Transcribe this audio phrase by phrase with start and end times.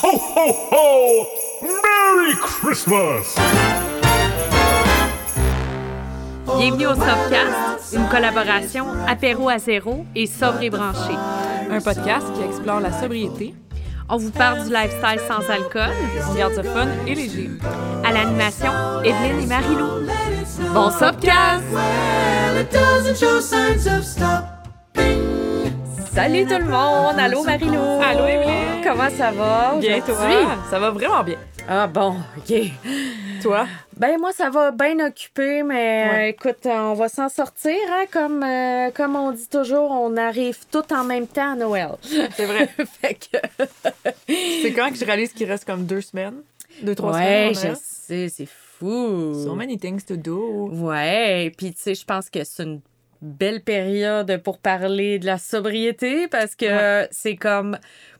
[0.00, 1.26] Ho, ho, ho!
[1.60, 3.34] Merry Christmas!
[6.56, 11.14] Bienvenue au Sobcast, une collaboration apéro à zéro et sobre et branché.
[11.70, 13.54] Un podcast qui explore la sobriété,
[14.08, 15.90] On vous parle du lifestyle sans alcool.
[16.30, 17.50] on garde ça fun et léger.
[18.04, 18.70] À l'animation,
[19.04, 20.06] Evelyne et Marilou.
[20.72, 21.62] Bon Sobcast!
[26.14, 27.18] Salut tout le monde!
[27.18, 28.00] Allô Marilou!
[28.02, 28.82] Allô, Evelyne!
[28.84, 29.76] Comment ça va?
[29.80, 30.56] Bien, toi?
[30.70, 31.38] Ça va vraiment bien.
[31.68, 32.54] Ah bon, OK.
[33.42, 33.66] Toi?
[33.96, 36.24] Ben moi, ça va bien occupé, mais Ouais.
[36.24, 40.58] euh, écoute, on va s'en sortir, hein, comme, euh, comme on dit toujours, on arrive
[40.70, 41.92] tout en même temps à Noël.
[42.02, 42.68] C'est vrai.
[43.00, 43.38] fait que...
[44.62, 46.42] C'est quand que je réalise qu'il reste comme deux semaines?
[46.82, 47.54] Deux, trois ouais, semaines?
[47.54, 47.78] je avant Noël?
[47.82, 49.44] sais, c'est fou.
[49.44, 50.68] So many things to do.
[50.72, 52.80] Ouais, puis tu sais, je pense que c'est une
[53.22, 57.08] belle période pour parler de la sobriété parce que Ouais.
[57.10, 57.78] c'est comme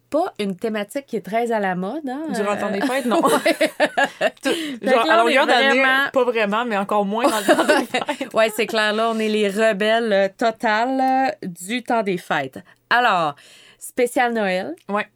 [0.08, 2.06] pas une thématique qui est très à la mode.
[2.08, 2.22] Hein?
[2.34, 3.20] Durant le temps Euh, des fêtes, non.
[4.82, 7.84] Genre, à longueur d'année, pas vraiment, mais encore moins dans le temps des
[8.18, 8.34] fêtes.
[8.34, 11.00] Ouais, c'est clair, là, on est les rebelles totales
[11.42, 12.58] euh, du temps des fêtes.
[12.90, 13.34] Alors,
[13.78, 14.74] spécial Noël.
[14.88, 15.06] Ouais.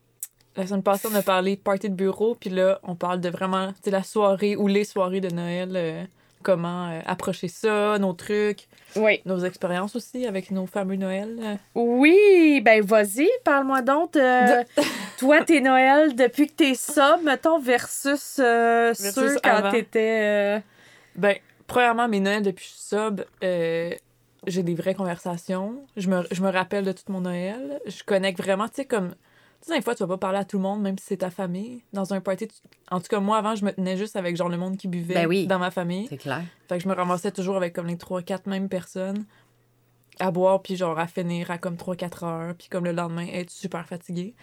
[0.57, 3.29] La semaine passée, on a parlé de party de bureau, puis là, on parle de
[3.29, 6.03] vraiment, la soirée ou les soirées de Noël, euh,
[6.43, 9.21] comment euh, approcher ça, nos trucs, Oui.
[9.25, 11.37] nos expériences aussi avec nos fameux Noël.
[11.43, 11.55] euh.
[11.75, 14.65] Oui, ben vas-y, parle-moi donc de
[15.19, 20.21] toi, tes Noël depuis que t'es sub, mettons, versus, euh, Versus ceux quand t'étais...
[20.23, 20.61] euh,
[21.15, 23.91] Ben, premièrement, mes Noëls depuis que je suis sub, euh,
[24.47, 25.85] j'ai des vraies conversations.
[25.97, 27.81] Je me, je me rappelle de tout mon Noël.
[27.87, 29.15] Je connecte vraiment, tu sais, comme.
[29.63, 31.17] Tu sais, des fois, tu vas pas parler à tout le monde, même si c'est
[31.19, 31.83] ta famille.
[31.93, 32.55] Dans un party, tu-
[32.91, 35.15] en tout cas, moi, avant, je me tenais juste avec, genre, le monde qui buvait
[35.15, 35.47] Ben oui.
[35.47, 36.07] dans ma famille.
[36.09, 36.45] C'est clair.
[36.69, 39.25] Fait que je me ramassais toujours avec, comme, les 3-4 mêmes personnes
[40.21, 43.51] à boire, puis genre, à finir à, comme, 3-4 heures, puis comme le lendemain, être
[43.51, 44.35] super fatiguée.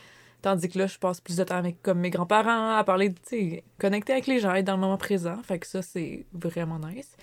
[0.41, 3.19] Tandis que là, je passe plus de temps avec, comme, mes grands-parents, à parler, tu
[3.25, 5.41] sais, connecter avec les gens, être dans le moment présent.
[5.43, 7.15] Fait que ça, c'est vraiment nice.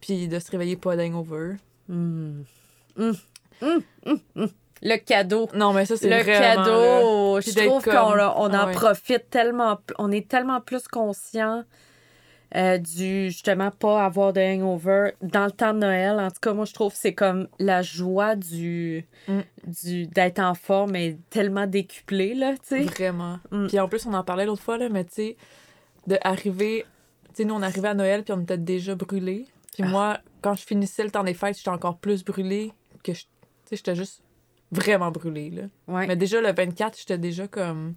[0.00, 1.54] Puis de se réveiller pas d'hangover.
[1.88, 2.42] Hmm.
[2.96, 3.12] Hmm.
[3.62, 4.46] Hmm.
[4.84, 5.48] Le cadeau.
[5.54, 9.30] Non, mais ça, c'est Le cadeau, Puis je trouve comme- qu'on on en Ah profite
[9.30, 11.64] tellement, on est tellement plus conscient
[12.56, 16.20] euh, du justement pas avoir de hangover dans le temps de Noël.
[16.20, 19.40] En tout cas, moi je trouve que c'est comme la joie du, Mm.
[19.66, 22.82] du d'être en forme est tellement décuplée là, tu sais.
[22.82, 23.38] Vraiment.
[23.50, 23.66] Mm.
[23.66, 25.36] Puis en plus, on en parlait l'autre fois, là, mais tu sais,
[26.06, 26.84] de arriver...
[27.30, 29.46] Tu sais, nous, on arrivait à Noël, puis on était déjà brûlés.
[29.72, 29.88] Puis Ah.
[29.88, 32.70] moi, quand je finissais le temps des fêtes, j'étais encore plus brûlée
[33.02, 33.14] que...
[33.14, 33.26] je- Tu
[33.70, 34.22] sais, j'étais juste
[34.74, 35.62] vraiment brûlée, là.
[35.88, 36.06] Ouais.
[36.06, 37.94] Mais déjà, le 24, j'étais déjà comme...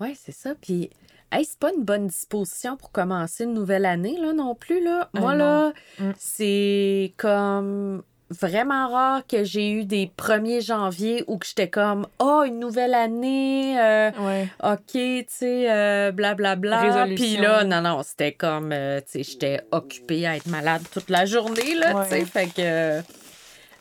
[0.00, 0.54] Ouais, c'est ça.
[0.60, 0.90] Puis,
[1.30, 5.08] hey, c'est pas une bonne disposition pour commencer une nouvelle année, là, non plus, là.
[5.14, 6.10] Ah, Moi, là, Mm.
[6.18, 12.42] c'est comme vraiment rare que j'ai eu des 1er janvier où que j'étais comme «Oh,
[12.44, 13.78] une nouvelle année!
[13.78, 14.48] euh, Ouais.
[14.64, 16.80] OK, tu sais, euh, blablabla.
[16.80, 17.14] Résolution.
[17.24, 21.10] Puis là, non, non, c'était comme, euh, tu sais, j'étais occupée à être malade toute
[21.10, 22.24] la journée, là, tu sais.
[22.24, 23.00] Fait que...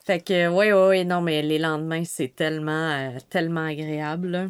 [0.03, 4.47] Fait que, oui, oui, oui, non, mais les lendemains, c'est tellement, euh, tellement agréable, là.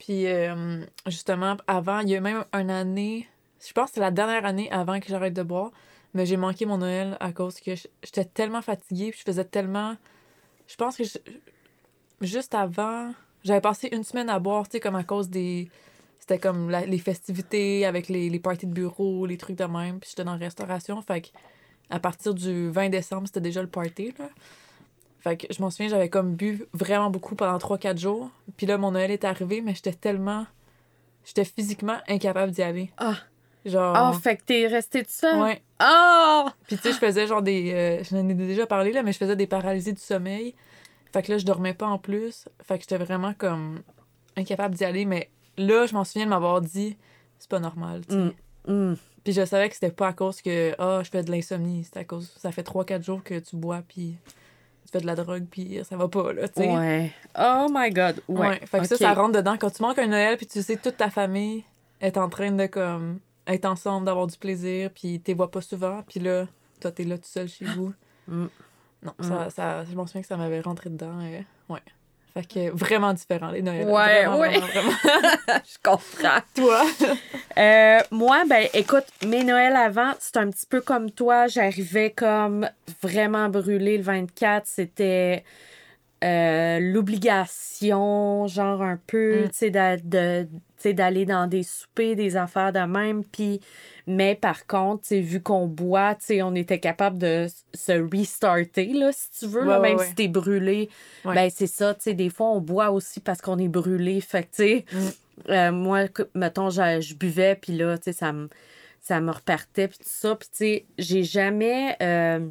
[0.00, 3.28] Puis euh, justement, avant, il y a même une année,
[3.64, 5.70] je pense que c'est la dernière année avant que j'arrête de boire,
[6.12, 9.94] mais j'ai manqué mon Noël à cause que j'étais tellement fatiguée, puis je faisais tellement...
[10.66, 11.04] Je pense que
[12.20, 13.12] juste avant,
[13.44, 15.70] j'avais passé une semaine à boire, tu sais, comme à cause des...
[16.18, 20.00] C'était comme la- les festivités avec les, les parties de bureau, les trucs de même,
[20.00, 21.28] puis j'étais dans la restauration, fait que
[21.92, 24.24] à partir du 20 décembre, c'était déjà le party, là.
[25.20, 28.30] Fait que je m'en souviens, j'avais comme bu vraiment beaucoup pendant 3-4 jours.
[28.56, 30.46] Puis là, mon Noël est arrivé, mais j'étais tellement.
[31.24, 32.90] J'étais physiquement incapable d'y aller.
[32.96, 33.14] Ah.
[33.64, 33.94] Genre.
[33.96, 35.40] Ah, fait que t'es resté tout seul?
[35.40, 35.62] ouais.
[35.78, 36.52] Ah!
[36.66, 37.72] Puis tu sais, je faisais genre des.
[37.72, 40.56] euh, je n'en ai déjà parlé, là, mais je faisais des paralysies du sommeil.
[41.12, 42.48] Fait que là, je dormais pas en plus.
[42.64, 43.82] Fait que j'étais vraiment comme
[44.36, 45.04] incapable d'y aller.
[45.04, 46.96] Mais là, je m'en souviens de m'avoir dit,
[47.38, 48.00] c'est pas normal.
[48.08, 48.20] tu sais.
[48.66, 48.90] Mm.
[48.90, 48.96] Mm.
[49.24, 51.84] Puis je savais que c'était pas à cause que, ah, je fais de l'insomnie.
[51.84, 52.32] C'était à cause.
[52.38, 54.16] Ça fait 3-4 jours que tu bois, puis
[54.84, 56.68] tu fais de la drogue, puis ça va pas, là, tu sais.
[56.76, 57.12] Ouais.
[57.38, 58.22] Oh my God.
[58.28, 58.48] Ouais.
[58.48, 58.60] Ouais.
[58.66, 59.56] Fait que ça, ça rentre dedans.
[59.58, 61.64] Quand tu manques un Noël, puis tu sais, toute ta famille
[62.00, 66.02] est en train de, comme, être ensemble, d'avoir du plaisir, puis t'es vois pas souvent,
[66.08, 66.46] puis là,
[66.80, 67.92] toi, t'es là tout seul chez vous.
[68.26, 68.46] Mm.
[69.04, 71.20] Non, ça, ça, je m'en souviens que ça m'avait rentré dedans.
[71.22, 71.80] et- ouais.
[72.34, 73.84] Fait que vraiment différent, les Noëls.
[73.84, 74.58] Ouais, Vraiment, ouais.
[74.58, 74.92] vraiment, vraiment.
[75.64, 76.40] Je comprends.
[76.54, 76.82] Toi?
[77.58, 81.46] Euh, moi, ben, écoute, mes Noëls avant, c'est un petit peu comme toi.
[81.48, 82.68] J'arrivais comme
[83.02, 84.66] vraiment brûlée le 24.
[84.66, 85.44] C'était
[86.24, 89.48] euh, l'obligation, genre un peu, Mm.
[89.50, 90.48] tu sais, de-
[90.82, 93.24] sais, d'aller dans des soupers, des affaires de même.
[93.24, 93.60] Puis,
[94.06, 98.92] mais par contre, tu vu qu'on boit, tu sais, on était capable de se restarter,
[98.92, 100.06] là, si tu veux, là, Ouais, même ouais.
[100.06, 100.88] si t'es brûlé.
[101.24, 101.34] Ouais.
[101.34, 104.20] Ben, c'est ça, tu sais, des fois, on boit aussi parce qu'on est brûlé.
[104.20, 105.08] Fait que, tu sais, Mm.
[105.48, 106.00] Euh, moi,
[106.34, 108.48] mettons, je, je buvais, puis là, tu sais, ça me,
[109.00, 110.36] ça me repartait, puis tout ça.
[110.36, 112.46] Puis, tu sais, j'ai jamais, euh,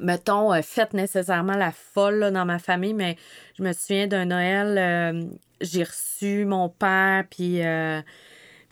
[0.00, 3.16] mettons, euh, fait nécessairement la folle là, dans ma famille, mais
[3.58, 5.22] je me souviens d'un Noël, euh,
[5.60, 8.00] j'ai reçu mon père, puis, euh,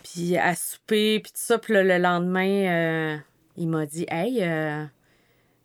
[0.02, 1.58] puis à souper, puis tout ça.
[1.58, 3.16] Puis le lendemain, euh,
[3.56, 4.84] il m'a dit, hey, euh,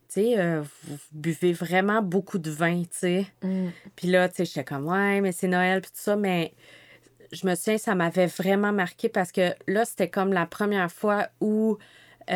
[0.07, 3.27] tu sais, vous buvez vraiment beaucoup de vin, tu sais.
[3.41, 3.69] Mm.
[3.95, 6.53] Puis là, tu sais, j'étais comme, ouais, mais c'est Noël, puis tout ça, mais
[7.31, 11.29] je me souviens, ça m'avait vraiment marqué parce que là, c'était comme la première fois
[11.41, 11.77] où,
[12.27, 12.33] tu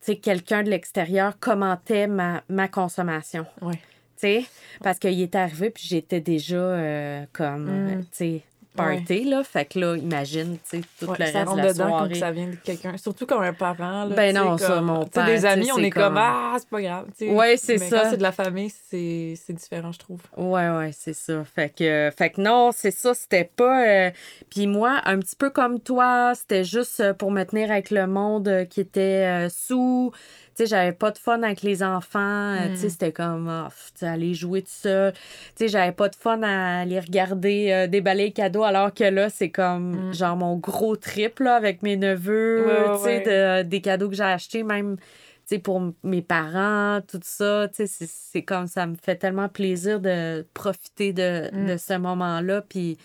[0.00, 3.80] sais, quelqu'un de l'extérieur commentait ma, ma consommation, Ouais.
[4.20, 4.44] Tu sais,
[4.82, 8.00] parce qu'il était arrivé, puis j'étais déjà euh, comme, Mm.
[8.02, 8.42] tu sais,
[8.76, 11.72] party, là, fait que là, imagine, tu sais, tout Ouais, le ça reste de la
[11.72, 12.08] dedans comme soirée.
[12.12, 12.94] que ça vient de quelqu'un.
[12.98, 14.04] Surtout comme un parent.
[14.04, 16.02] Là, Ben tu non, ça, comme- mon tu père, des tu amis, on est comme,
[16.02, 17.06] comme- ah, c'est pas grave.
[17.18, 17.32] tu sais.
[17.32, 18.02] Ouais, c'est ça.
[18.02, 20.20] Quand c'est de la famille, c'est c'est différent, je trouve.
[20.36, 21.42] Ouais, ouais, c'est ça.
[21.54, 23.86] Fait que, fait que non, c'est ça, c'était pas.
[23.88, 24.10] euh,
[24.50, 28.06] Puis moi, un petit peu comme toi, c'était juste euh, pour me tenir avec le
[28.06, 30.12] monde euh, qui était euh, sous.
[30.56, 32.18] Tu sais, j'avais pas de fun avec les enfants.
[32.54, 32.90] euh, Tu sais, Mm.
[32.90, 35.12] c'était comme, pff, tu aller jouer tout seul.
[35.12, 35.18] Tu
[35.56, 39.28] sais, j'avais pas de fun à aller regarder euh, déballer les cadeaux, alors que là,
[39.28, 40.14] c'est comme, Mm.
[40.14, 42.64] genre, mon gros trip, là, avec mes neveux.
[42.66, 43.62] Ouais, tu sais, ouais.
[43.64, 47.76] de- des cadeaux que j'ai achetés, même tu sais, pour mes parents, tout ça, tu
[47.76, 51.66] sais, c'est- c'est comme ça me fait tellement plaisir de profiter de, Mm.
[51.66, 52.96] de ce moment-là, puis,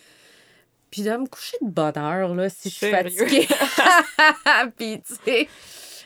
[0.90, 3.48] puis de me coucher de bonne heure, là, si je suis fatiguée.
[4.78, 5.48] puis, tu sais,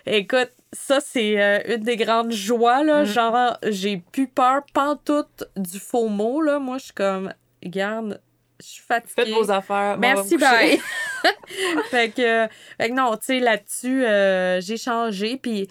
[0.06, 3.06] écoute, ça, c'est euh, une des grandes joies, là, Mm.
[3.06, 8.22] genre, j'ai plus peur, pantoute, du faux mot, là, moi, je suis comme, regarde,
[8.62, 9.14] je suis fatiguée.
[9.26, 9.98] Faites vos affaires.
[9.98, 10.80] Merci, bye.
[11.92, 12.48] fait, que,
[12.80, 15.38] fait que non, tu sais, là-dessus, euh, j'ai changé.
[15.38, 15.68] Puis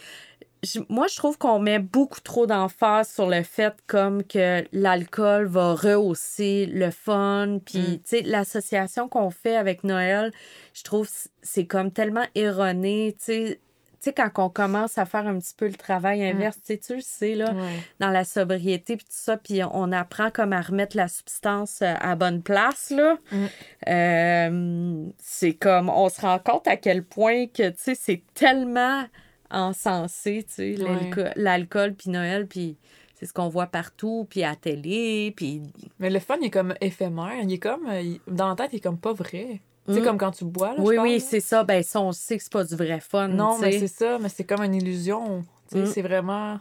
[0.88, 5.74] moi, je trouve qu'on met beaucoup trop d'emphase sur le fait comme que l'alcool va
[5.74, 7.58] rehausser le fun.
[7.64, 7.92] Puis, Mm.
[7.96, 10.32] tu sais, l'association qu'on fait avec Noël,
[10.72, 11.08] je trouve
[11.42, 13.60] c'est comme tellement erroné, tu sais.
[14.04, 16.78] Tu sais, quand on commence à faire un petit peu le travail inverse, tu sais,
[16.78, 17.72] tu le sais, là, Ouais.
[18.00, 21.94] dans la sobriété puis tout ça puis on apprend comme à remettre la substance euh,
[22.00, 23.46] à bonne place là Mm.
[23.88, 29.04] Euh, c'est comme on se rend compte à quel point que tu sais c'est tellement
[29.50, 31.32] encensé tu sais Ouais.
[31.36, 32.76] l'alcool puis Noël puis
[33.14, 35.62] c'est ce qu'on voit partout puis à la télé puis
[35.98, 37.32] Mais le fun, il est comme éphémère.
[37.42, 37.86] Il est comme.
[37.88, 39.60] euh, il- Dans la tête, il est comme pas vrai.
[39.86, 40.04] Tu sais, Mm.
[40.04, 40.76] comme quand tu bois, là.
[40.78, 43.28] oui je oui c'est ça ben ça on sait que c'est pas du vrai fun
[43.28, 45.44] Non, mais c'est ça, mais c'est comme une illusion.
[45.70, 45.86] Tu sais, Mm.
[45.86, 46.58] c'est vraiment.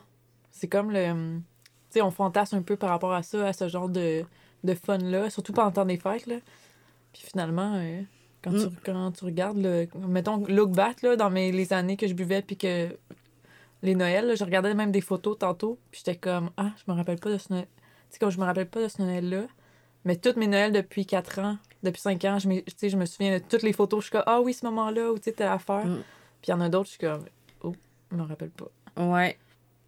[0.52, 1.06] C'est comme le.
[1.90, 4.24] Tu sais, on fantasme un peu par rapport à ça, à ce genre de,
[4.64, 6.36] de fun-là, surtout pendant le temps des fêtes, là.
[7.14, 8.02] Puis finalement, euh,
[8.44, 12.08] quand, tu, quand tu regardes, le, mettons, look back, là, dans mes, les années que
[12.08, 12.90] je buvais, puis que.
[13.84, 16.96] Les Noëls, là, je regardais même des photos tantôt, puis j'étais comme, ah, je me
[16.96, 17.68] rappelle pas de ce Noël.
[17.75, 17.81] Tu
[18.12, 19.44] sais, comme je me rappelle pas de ce Noël-là.
[20.06, 22.50] Mais toutes mes Noëls depuis 4 ans, depuis 5 ans, je,
[22.82, 24.02] je me souviens de toutes les photos.
[24.02, 25.86] Je suis comme, ah oui, ce moment-là, où tu sais, telle affaire.
[25.86, 26.04] Mm.
[26.42, 27.26] Puis il y en a d'autres, je suis comme,
[27.62, 27.74] oh,
[28.12, 28.68] je me rappelle pas.
[28.98, 29.38] ouais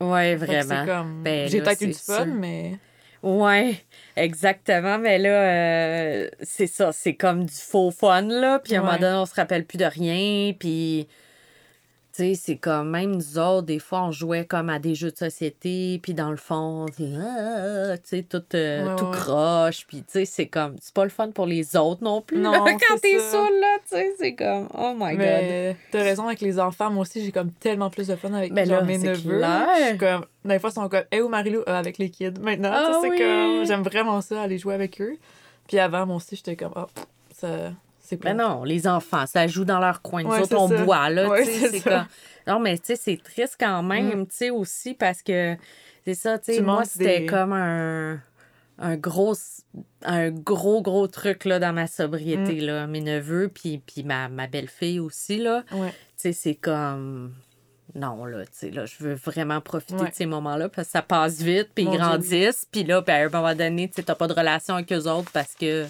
[0.02, 2.78] ouais vraiment comme, Ben j'ai peut-être eu du fun, mais.
[3.24, 3.84] Ouais,
[4.16, 5.00] exactement.
[5.00, 8.60] Mais là, euh, c'est ça, c'est comme du faux fun, là.
[8.60, 10.54] Puis à un moment donné, on se rappelle plus de rien.
[10.54, 11.08] Puis,
[12.16, 15.18] sais, c'est comme même nous autres, des fois, on jouait comme à des jeux de
[15.18, 16.00] société.
[16.02, 19.12] Puis dans le fond, c'est, ah, tu sais, tout, euh, Ouais, tout ouais.
[19.12, 19.86] croche.
[19.88, 22.38] Puis, tu sais, c'est comme, c'est pas le fun pour les autres non plus.
[22.38, 25.18] Non, là, quand t'es saoul, là, tu sais, c'est comme, oh my god.
[25.20, 26.90] mais t'as raison avec les enfants.
[26.90, 29.14] Moi aussi, j'ai comme tellement plus de fun avec Ben genre, là, mes neveux.
[29.42, 31.62] Je suis comme, des fois, ils sont comme, hé, où Marilou?
[31.68, 32.34] Ah, avec les kids.
[32.40, 35.18] Maintenant, Ah c'est comme, j'aime vraiment ça, aller jouer avec eux.
[35.68, 36.88] Puis avant, moi aussi, j'étais comme, ah,
[37.34, 37.72] ça,
[38.06, 38.34] c'est pas.
[38.34, 40.24] Ben non, les enfants, ça joue dans leur coin.
[40.24, 40.84] Nous Ouais, autres, on ça.
[40.84, 41.28] boit, là.
[41.30, 42.06] Ouais, c'est comme...
[42.48, 44.28] Non, mais tu sais, c'est triste quand même, Mm.
[44.28, 45.56] tu sais, aussi, parce que
[46.06, 48.20] c'est ça, tu sais, moi, c'était des- comme un,
[48.78, 49.34] un gros,
[50.04, 52.66] un gros, gros truc, là, dans ma sobriété, Mm.
[52.66, 52.88] là.
[52.88, 55.64] Mes neveux, puis, puis ma, ma belle-fille aussi, là.
[55.72, 55.90] Ouais.
[55.90, 57.34] Tu sais, c'est comme...
[57.94, 60.10] Non, là, tu sais, là, je veux vraiment profiter Ouais.
[60.10, 63.26] de ces moments-là parce que ça passe vite, puis ils grandissent, puis là, ben, à
[63.26, 65.86] un moment donné, tu sais, t'as pas de relation avec eux autres parce que,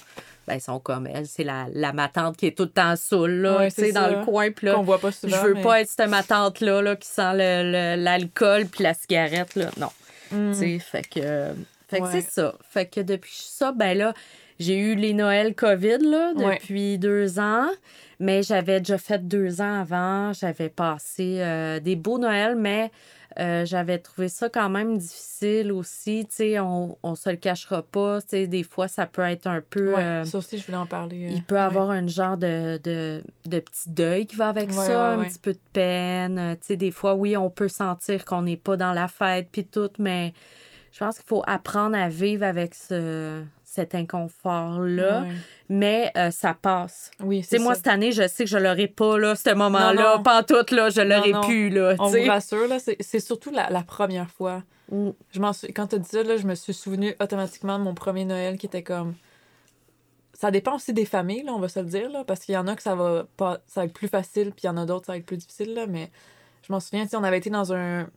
[0.48, 3.32] ben, ils sont comme elle, c'est la, la matante qui est tout le temps saoule,
[3.42, 5.62] là, Ouais, tu sais, c'est dans le coin, puis là, voit pas je veux mais-
[5.64, 9.90] pas être cette matante-là, là, qui sent le- le- l'alcool puis la cigarette, là, non.
[10.32, 10.52] Mm.
[10.54, 11.54] Tu sais, fait que,
[11.88, 12.56] fait que c'est ça.
[12.70, 14.14] Fait que depuis ça, ben là,
[14.60, 16.56] j'ai eu les Noëls COVID, là, Ouais.
[16.60, 17.68] depuis deux ans.
[18.20, 20.32] Mais j'avais déjà fait deux ans avant.
[20.32, 22.90] J'avais passé euh, des beaux Noëls, mais
[23.40, 26.26] euh, j'avais trouvé ça quand même difficile aussi.
[26.30, 28.22] Tu sais, on, on se le cachera pas.
[28.22, 29.94] Tu sais, des fois, ça peut être un peu...
[29.94, 31.26] Ouais, euh, ça aussi, je voulais en parler.
[31.26, 31.62] euh, il peut ouais.
[31.62, 35.40] avoir un genre de, de, de petit deuil qui va avec Ouais, ça, un petit
[35.40, 36.56] peu de peine.
[36.62, 39.66] Tu sais, des fois, oui, on peut sentir qu'on n'est pas dans la fête puis
[39.66, 40.34] tout, mais
[40.92, 43.44] je pense qu'il faut apprendre à vivre avec ce,
[43.76, 45.26] cet inconfort-là,
[45.68, 47.12] mais euh, ça passe.
[47.20, 50.20] Oui, c'est moi, cette année, je sais que je l'aurais pas, là, ce moment-là.
[50.20, 51.42] Pas en tout, là, je l'aurais non.
[51.42, 54.64] pu, là, On vous rassure, là, c'est surtout la, la première fois.
[54.92, 55.10] Mm.
[55.32, 55.74] Je suis...
[55.74, 58.66] Quand tu dit ça, là, je me suis souvenu automatiquement de mon premier Noël qui
[58.66, 59.16] était comme.
[60.34, 62.58] Ça dépend aussi des familles, là, on va se le dire, là, parce qu'il y
[62.58, 64.78] en a que ça va pas ça va être plus facile, puis il y en
[64.78, 66.12] a d'autres ça va être plus difficile, là, mais
[66.68, 68.08] je m'en souviens, sais, on avait été dans un,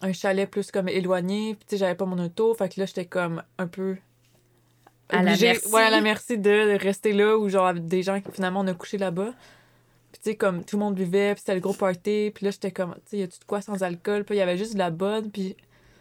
[0.00, 2.86] un chalet plus comme éloigné, puis tu sais, j'avais pas mon auto, fait que là,
[2.86, 3.96] j'étais comme un peu.
[5.10, 5.72] À la merci.
[5.72, 8.66] Ouais, à la merci de rester là, ou genre avec des gens qui finalement on
[8.66, 9.32] a couché là-bas.
[10.12, 12.50] Puis tu sais, comme tout le monde buvait, puis c'était le gros party, puis là,
[12.50, 14.72] j'étais comme, tu sais, y a-tu de quoi sans alcool, puis il y avait juste
[14.74, 15.54] de la bonne, puis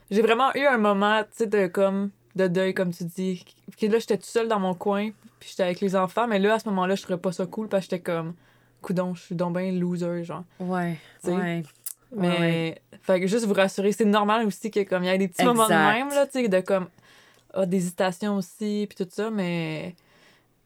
[0.10, 3.44] j'ai vraiment eu un moment, tu sais, de comme de deuil, comme tu dis.
[3.78, 5.10] Puis là, j'étais toute seule dans mon coin,
[5.40, 7.68] puis j'étais avec les enfants, mais là, à ce moment-là, je trouvais pas ça cool,
[7.68, 8.34] parce que j'étais comme,
[8.82, 10.44] coudon, je suis donc bien loser, genre.
[10.60, 11.36] Ouais, Tu sais?
[11.36, 11.64] ouais.
[12.16, 12.82] Mais, Ouais.
[13.02, 15.44] fait que juste vous rassurer, c'est normal aussi que comme il y a des petits
[15.44, 16.88] moments de même, là, tu sais, de comme,
[17.58, 19.96] ah, d'hésitation aussi, puis tout ça, mais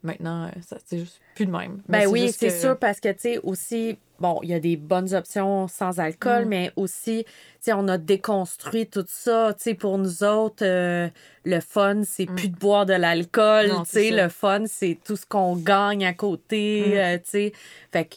[0.03, 1.81] maintenant, euh, ça, c'est juste plus de même.
[1.87, 4.59] Mais Ben oui, c'est que- sûr, parce que, tu sais, aussi, bon, il y a
[4.59, 6.49] des bonnes options sans alcool, Mm.
[6.49, 7.31] mais aussi, tu
[7.61, 9.53] sais, on a déconstruit tout ça.
[9.57, 11.07] Tu sais, pour nous autres, euh,
[11.45, 12.35] le fun, c'est Mm.
[12.35, 13.67] plus de boire de l'alcool.
[13.85, 16.83] Tu sais, le fun, c'est tout ce qu'on gagne à côté.
[16.87, 16.93] Mm.
[16.93, 17.53] euh, tu sais,
[17.91, 18.15] fait que.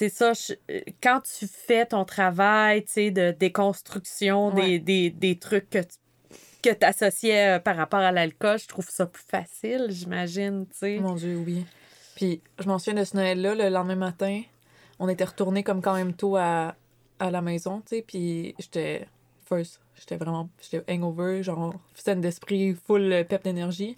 [0.00, 0.54] C'est ça, je-
[1.02, 5.96] quand tu fais ton travail, tu sais, de déconstruction des, des, des trucs que tu
[6.62, 10.98] que associais par rapport à l'alcool, je trouve ça plus facile, j'imagine, tu sais.
[10.98, 11.64] Mon Dieu, oui.
[12.16, 14.42] Puis je m'en souviens de ce Noël-là, le lendemain matin,
[14.98, 16.74] on était retourné comme quand même tôt à,
[17.20, 19.06] à la maison, tu sais, puis j'étais
[19.48, 23.96] first, j'étais vraiment, j'étais hangover, genre scène d'esprit, full euh, pep d'énergie.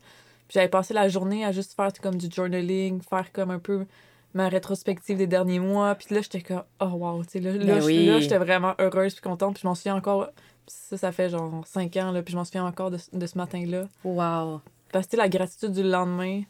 [0.48, 3.86] Puis j'avais passé la journée à juste faire comme du journaling, faire comme un peu
[4.34, 7.64] ma rétrospective des derniers mois, puis là j'étais comme oh wow, tu sais là, là,
[7.64, 8.06] Ben je- oui.
[8.06, 10.28] là, j'étais vraiment heureuse puis contente, puis je m'en souviens encore
[10.66, 13.36] ça ça fait genre cinq ans là, puis je m'en souviens encore de, de ce
[13.38, 13.84] matin-là.
[14.04, 14.60] Wow.
[14.92, 16.42] Parce que la gratitude du lendemain,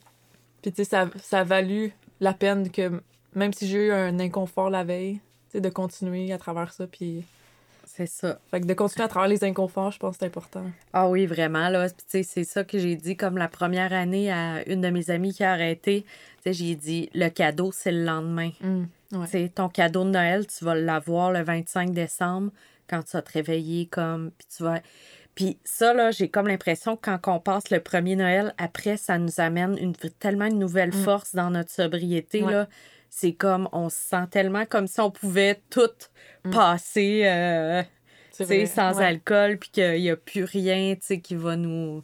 [0.63, 3.01] puis tu sais, ça, ça a valu la peine que
[3.35, 6.87] même si j'ai eu un inconfort la veille, tu sais, de continuer à travers ça.
[6.87, 7.25] Puis,
[7.85, 8.39] C'est ça.
[8.51, 10.65] fait que de continuer à travers les inconforts, je pense que c'est important.
[10.93, 11.87] Ah oui, vraiment, là.
[12.09, 15.33] Puis, c'est ça que j'ai dit comme la première année à une de mes amies
[15.33, 16.05] qui a arrêté.
[16.43, 18.51] Tu sais, j'ai dit, le cadeau, c'est le lendemain.
[18.65, 19.25] Hum, ouais.
[19.27, 22.51] Tu sais, ton cadeau de Noël, tu vas l'avoir le 25 décembre
[22.91, 24.33] quand tu vas te réveiller comme...
[24.37, 24.81] Puis tu vas...
[25.37, 29.17] Puis ça, là, j'ai comme l'impression que quand on passe le premier Noël, après, ça
[29.17, 31.05] nous amène une, tellement une nouvelle Mm.
[31.05, 32.53] force dans notre sobriété, Ouais.
[32.53, 32.69] là.
[33.09, 35.89] C'est comme, on se sent tellement comme si on pouvait tout
[36.45, 36.51] Mm.
[36.51, 37.23] passer...
[37.27, 37.83] euh,
[38.37, 39.05] tu sais, sans Ouais.
[39.05, 42.03] alcool, puis qu'il n'y a plus rien, tu sais, qui va nous...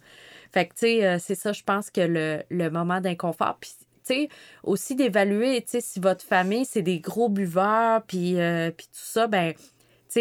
[0.52, 3.70] Fait que, tu sais, euh, c'est ça, je pense que le, le moment d'inconfort, puis,
[3.78, 4.28] tu sais,
[4.62, 8.92] aussi d'évaluer, tu sais, si votre famille, c'est des gros buveurs, puis, euh, puis tout
[9.02, 9.52] ça, ben,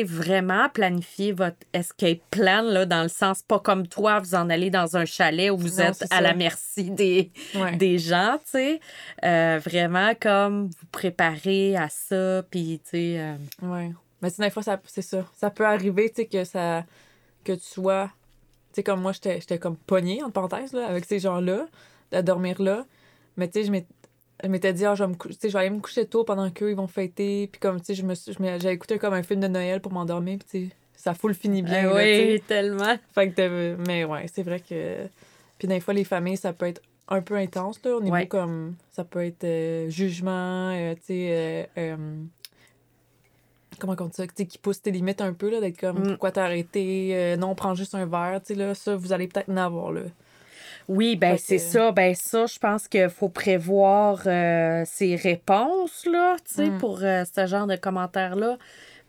[0.03, 4.69] vraiment planifier votre escape plan, là, dans le sens, pas comme toi, vous en allez
[4.69, 7.75] dans un chalet où vous Non, êtes à la merci des, Ouais.
[7.77, 8.79] des gens, tu sais.
[9.23, 13.15] Euh, vraiment, comme, vous préparer à ça, puis, tu sais...
[13.19, 13.91] euh, Ouais.
[14.21, 15.25] Mais tu sais, des fois, c'est ça.
[15.37, 16.83] Ça peut arriver, tu sais, que ça.
[17.43, 18.09] que tu sois.
[18.73, 21.67] Tu sais, comme moi, j'étais j'étais comme pognée, entre parenthèses, là, avec ces gens-là,
[22.11, 22.85] à dormir là.
[23.37, 23.85] Mais tu sais,
[24.43, 26.49] je m'étais- dit, ah, je vais, me cou- je vais aller me coucher tôt pendant
[26.51, 27.47] qu'eux, ils vont fêter.
[27.51, 29.91] Puis comme, tu sais, je me suis- j'ai écouté comme un film de Noël pour
[29.93, 30.39] m'endormir.
[30.39, 31.83] Puis tu sais, ça fout le fini bien.
[31.83, 32.31] là, sais.
[32.33, 32.95] oui, tellement.
[33.13, 35.07] Fait que mais ouais, c'est vrai que.
[35.57, 38.27] Puis des fois, les familles, ça peut être un peu intense, là, au niveau Ouais.
[38.27, 38.75] comme.
[38.91, 41.69] Ça peut être euh, jugement, euh, tu sais.
[41.77, 41.95] euh,
[43.79, 44.27] comment on dit ça?
[44.27, 46.07] Qui pousse tes limites un peu, là, d'être comme, Mm.
[46.11, 47.35] pourquoi t'as arrêté?
[47.37, 50.01] Non, prends juste un verre, tu sais, là, ça, vous allez peut-être en avoir, là.
[50.87, 51.91] Oui, ben c'est ça.
[51.91, 56.77] Ben ça, je pense qu'il faut prévoir euh, ses réponses, là, tu sais, Mm.
[56.77, 58.57] pour euh, ce genre de commentaires-là.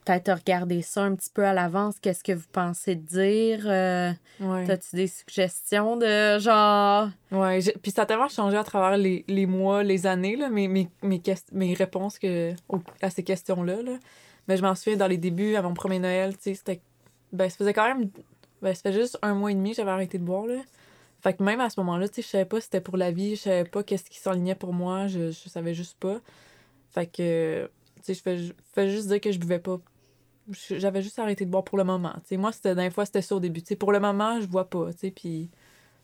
[0.04, 1.96] Peut-être regarder ça un petit peu à l'avance.
[2.00, 3.64] Qu'est-ce que vous pensez de dire?
[3.66, 4.64] Euh, Ouais.
[4.66, 7.08] T'as-tu des suggestions de genre...
[7.60, 10.68] J'ai- puis ça a tellement changé à travers les, les mois, les années, là, mes,
[10.68, 11.20] mes, mes,
[11.52, 12.52] mes réponses que,
[13.02, 13.82] à ces questions-là.
[13.82, 13.92] Là.
[14.46, 16.80] Mais je m'en souviens, dans les débuts, à mon premier Noël, tu sais, c'était...
[17.32, 18.08] Ben, ça faisait quand même...
[18.62, 20.60] Ben, ça fait juste un mois et demi que j'avais arrêté de boire, là.
[21.20, 23.10] Fait que même à ce moment-là, tu sais, je savais pas si c'était pour la
[23.10, 26.20] vie, je savais pas qu'est-ce qui s'enlignait pour moi, je, je savais juste pas.
[26.90, 29.78] Fait que, tu sais, je fais, ju- fais juste dire que je buvais pas.
[30.70, 32.36] J'avais juste arrêté de boire pour le moment, tu sais.
[32.36, 33.76] Moi, c'était, des fois, c'était ça au début, tu sais.
[33.76, 35.50] Pour le moment, je bois pas, tu sais, puis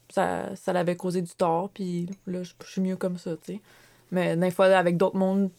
[0.09, 3.55] ça, ça l'avait causé du tort, puis là, je, je suis mieux comme ça, tu
[3.55, 3.61] sais.
[4.11, 5.51] Mais des fois, avec d'autres mondes,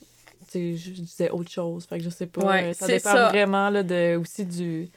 [0.52, 1.86] tu sais, je, disais autre chose.
[1.86, 2.44] Fait que je sais pas.
[2.44, 3.30] Ouais, ça dépend ça.
[3.30, 4.90] vraiment là, de, aussi du.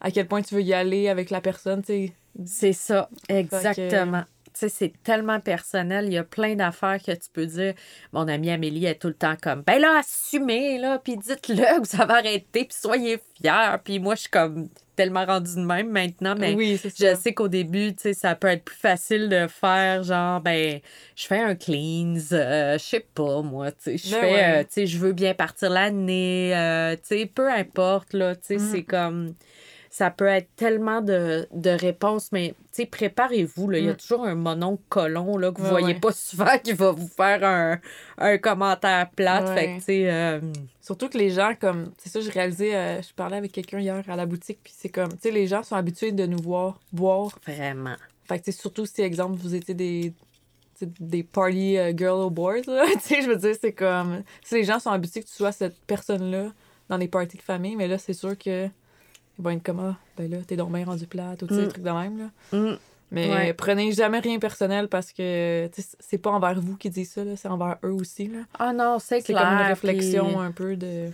[0.00, 2.12] à quel point tu veux y aller avec la personne, tu sais.
[2.46, 4.24] C'est ça, exactement.
[4.52, 6.06] Tu sais, c'est tellement personnel.
[6.06, 7.72] Il y a plein d'affaires que tu peux dire.
[8.12, 11.88] Mon amie Amélie est tout le temps comme, ben là, assumez, là, puis dites-le que
[11.96, 13.76] vous avez arrêté, puis soyez fiers.
[13.84, 17.46] Puis moi, je suis comme, tellement rendu de même maintenant, mais oui, je sais qu'au
[17.48, 20.80] début, tu sais, ça peut être plus facile de faire genre, ben,
[21.16, 24.44] je fais un cleanse, euh, je sais pas, moi, tu sais, je Ben fais, ouais.
[24.44, 28.40] euh, tu sais, je veux bien partir l'année, euh, tu sais, peu importe, là, tu
[28.42, 28.68] sais, Mm.
[28.72, 29.34] c'est comme,
[29.92, 33.96] ça peut être tellement de, de réponses, mais, tu sais, préparez-vous, il y a Mm.
[33.96, 36.00] toujours un monon colon, là, que vous Ouais, voyez ouais.
[36.00, 37.78] pas souvent, qui va vous faire un,
[38.18, 39.54] un commentaire plate, Ouais.
[39.54, 40.40] fait que, tu sais, euh,
[40.80, 44.02] Surtout que les gens, comme, c'est ça, je réalisais, euh, je parlais avec quelqu'un hier
[44.08, 46.80] à la boutique, puis c'est comme, tu sais, les gens sont habitués de nous voir
[46.92, 47.38] boire.
[47.46, 47.96] vraiment.
[48.24, 50.12] Fait que, tu sais, surtout si, exemple, vous étiez des,
[51.00, 54.90] des party euh, girl au board, je veux dire, c'est comme, si les gens sont
[54.90, 56.52] habitués que tu sois cette personne-là
[56.88, 58.68] dans les parties de famille, mais là, c'est sûr que,
[59.40, 61.60] ils vont être comme, ah, ben là, t'es donc bien rendu plate, ou tu sais,
[61.60, 61.64] Mm.
[61.64, 62.58] des trucs de même, là.
[62.58, 62.76] Mm.
[63.12, 63.52] Mais Ouais.
[63.54, 65.68] prenez jamais rien personnel parce que,
[65.98, 68.40] c'est pas envers vous qui disent ça, là, c'est envers eux aussi, là.
[68.58, 69.42] Ah non, c'est C'est clair.
[69.42, 71.10] comme une puis- réflexion un peu de...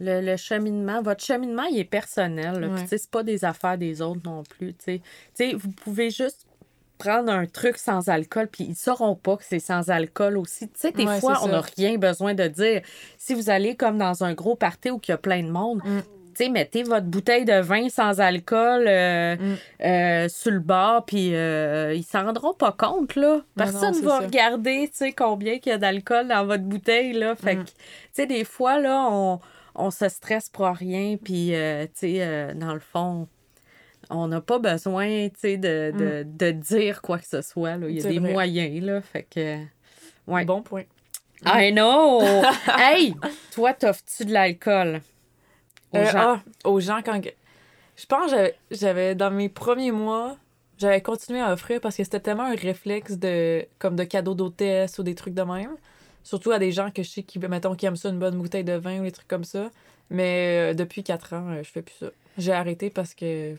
[0.00, 2.60] Le, le cheminement, votre cheminement, il est personnel.
[2.60, 2.68] là.
[2.68, 2.84] Ouais.
[2.86, 4.74] c'est pas des affaires des autres non plus.
[4.74, 5.00] tu sais.
[5.34, 6.46] Tu sais, vous pouvez juste
[6.98, 10.68] prendre un truc sans alcool, puis ils sauront pas que c'est sans alcool aussi.
[10.68, 12.82] Tu sais, des Ouais, fois, c'est on n'a rien besoin de dire.
[13.16, 15.80] Si vous allez comme dans un gros party où il y a plein de monde,
[15.84, 16.00] Mm.
[16.44, 19.54] Sais, mettez votre bouteille de vin sans alcool euh, Mm.
[19.84, 23.40] euh, sur le bord, puis euh, ils s'en rendront pas compte, là.
[23.56, 24.26] Personne c'est va ça.
[24.26, 27.34] regarder, tu sais, combien qu'il y a d'alcool dans votre bouteille, là.
[27.36, 27.64] Fait Mm.
[27.64, 27.74] que, tu
[28.12, 29.40] sais, des fois, là, on,
[29.74, 33.28] on se stresse pour rien, puis, euh, tu sais, euh, dans le fond,
[34.10, 37.88] on n'a pas besoin, tu sais, de, de, de dire quoi que ce soit, là.
[37.88, 38.12] Il y a Mm.
[38.12, 38.32] Des vrai.
[38.32, 39.00] moyens, là.
[39.02, 39.58] Fait que,
[40.26, 40.44] ouais.
[40.44, 40.84] Bon point.
[41.46, 42.20] I know!
[42.78, 43.14] hey!
[43.54, 45.00] Toi, t'offres-tu de l'alcool?
[45.92, 46.12] Aux Euh, gens?
[46.18, 47.20] ah, aux gens, quand.
[47.96, 50.36] Je pense que j'avais- dans mes premiers mois,
[50.78, 54.98] j'avais continué à offrir parce que c'était tellement un réflexe de comme de cadeaux d'hôtesse
[54.98, 55.74] ou des trucs de même.
[56.22, 58.64] Surtout à des gens que je sais qui, mettons, qui aiment ça, une bonne bouteille
[58.64, 59.70] de vin ou des trucs comme ça.
[60.10, 62.06] Mais euh, depuis 4 ans, euh, je fais plus ça.
[62.36, 63.56] J'ai arrêté parce que.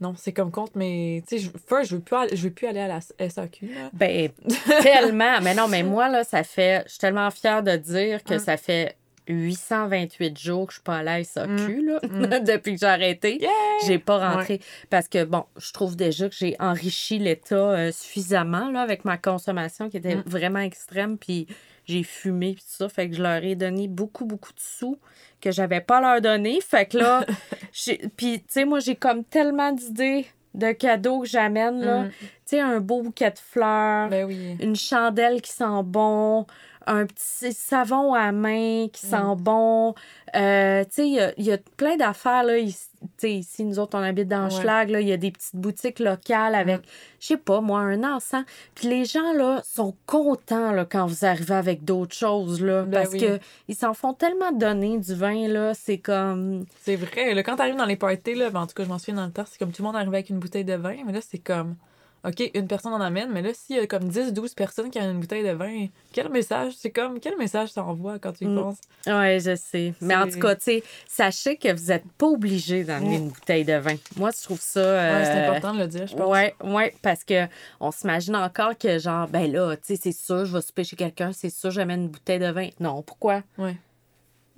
[0.00, 1.22] Non, c'est comme compte, mais.
[1.28, 3.66] Tu sais, je- first, je veux plus aller, je veux plus aller à la SAQ.
[3.66, 3.90] Là.
[3.92, 4.30] Ben,
[4.82, 5.40] tellement.
[5.42, 6.82] Mais non, mais moi, là, ça fait.
[6.86, 8.38] Je suis tellement fière de dire que Mm.
[8.38, 8.96] ça fait
[9.32, 12.44] 828 jours que je suis pas à SAQ, là, Mm.
[12.44, 13.38] depuis que j'ai arrêté.
[13.40, 13.50] Yeah!
[13.86, 14.60] J'ai pas rentré.
[14.90, 19.16] Parce que, bon, je trouve déjà que j'ai enrichi l'État euh, suffisamment, là, avec ma
[19.18, 20.22] consommation qui était Mm.
[20.26, 21.18] vraiment extrême.
[21.18, 21.46] Puis
[21.86, 22.88] j'ai fumé, puis tout ça.
[22.88, 24.98] Fait que je leur ai donné beaucoup, beaucoup de sous
[25.40, 26.60] que j'avais pas leur donner.
[26.60, 27.24] Fait que là,
[28.16, 32.02] puis, tu sais, moi, j'ai comme tellement d'idées de cadeaux que j'amène, là.
[32.02, 32.10] Mm.
[32.10, 34.56] Tu sais, un beau bouquet de fleurs Ben oui.
[34.60, 36.44] une chandelle qui sent bon,
[36.86, 39.10] un petit savon à main qui Mm.
[39.10, 39.94] sent bon.
[40.34, 42.58] Euh, tu sais, il y a- il y, a plein d'affaires, là.
[42.58, 44.56] Ici, tu sais, ici, nous autres, on habite dans Ouais.
[44.56, 44.60] Mm.
[44.60, 45.00] Schlag, là.
[45.00, 46.80] Il y a des petites boutiques locales avec,
[47.20, 48.44] je sais pas, moi, un encens.
[48.74, 52.82] Puis les gens, là, sont contents, là, quand vous arrivez avec d'autres choses, là.
[52.84, 53.20] Ben parce oui.
[53.20, 53.38] que
[53.68, 55.74] ils s'en font tellement donner du vin, là.
[55.74, 56.64] C'est comme...
[56.82, 57.34] C'est vrai.
[57.34, 59.26] Là, quand t'arrives dans les parties, là, ben, en tout cas, je m'en souviens dans
[59.26, 61.20] le temps, c'est comme tout le monde arrivait avec une bouteille de vin, mais là,
[61.20, 61.76] c'est comme.
[62.22, 65.10] OK, une personne en amène, mais là, s'il y a comme 10-12 personnes qui ont
[65.10, 66.74] une bouteille de vin, quel message?
[66.76, 68.56] C'est comme, quel message ça envoie quand tu y Mm.
[68.62, 68.78] penses?
[69.06, 69.94] Ouais, je sais.
[70.02, 73.22] Mais en tout cas, tu sais, sachez que vous n'êtes pas obligé d'amener Mm.
[73.22, 73.94] une bouteille de vin.
[74.16, 74.80] Moi, je trouve ça...
[74.80, 76.30] Ouais, c'est euh, important de le dire, je pense.
[76.30, 77.46] Ouais, ouais, parce que
[77.80, 80.96] on s'imagine encore que genre ben là, tu sais, c'est sûr, je vais souper chez
[80.96, 82.68] quelqu'un, c'est sûr, j'amène une bouteille de vin.
[82.80, 83.42] Non, pourquoi?
[83.56, 83.76] Ouais.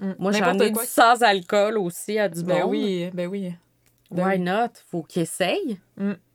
[0.01, 0.12] Mm.
[0.18, 3.55] Moi, j'en ai du sans alcool aussi à du Ben oui, ben oui.
[4.11, 4.40] Ben Why oui.
[4.40, 4.68] not?
[4.90, 5.79] Faut qu'ils essayent.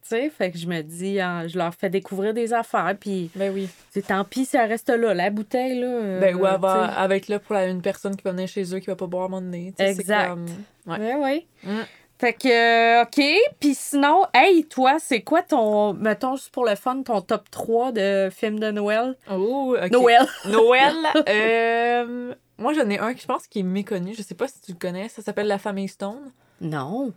[0.08, 3.54] Sais, fait que je me dis, ah, je leur fais découvrir des affaires, puis Ben
[3.54, 3.67] oui.
[3.91, 5.88] c'est tant pis si elle reste là, la bouteille, là.
[5.88, 8.74] euh, Ben, ou tu avoir, avec là pour la- une personne qui va venir chez
[8.74, 10.30] eux qui va pas boire sais, c'est Exact.
[10.30, 10.46] comme-
[10.86, 10.98] Ouais.
[11.00, 11.46] Ouais, ouais.
[11.63, 11.82] Mm.
[12.20, 13.22] Fait que, euh, OK.
[13.60, 17.91] Puis sinon, hey, toi, c'est quoi ton, mettons, juste pour le fun, ton top 3
[17.91, 19.15] de films de Noël?
[19.30, 19.91] Oh, ok.
[19.91, 20.26] Noël.
[20.46, 20.96] Noël.
[21.28, 24.13] euh, moi, j'en ai un qui je pense qui est méconnu.
[24.17, 25.10] Je sais pas si tu le connais.
[25.10, 26.32] Ça s'appelle La Famille Stone.
[26.62, 27.12] Non.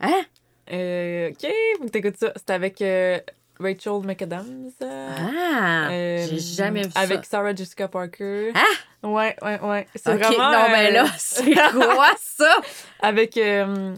[0.00, 0.22] Hein?
[0.70, 2.32] Euh, ok, faut que t'écoutes ça.
[2.36, 3.18] C'est avec euh,
[3.58, 4.70] Rachel McAdams.
[4.82, 5.90] euh, Ah!
[5.90, 7.30] euh, J'ai jamais vu Avec ça.
[7.32, 8.52] Sarah Jessica Parker.
[8.54, 9.06] Ah!
[9.08, 9.88] Ouais, ouais, ouais.
[9.96, 10.52] C'est Ok, vraiment.
[10.52, 12.54] non, mais euh, là, c'est quoi ça?
[13.00, 13.36] Avec.
[13.36, 13.94] euh,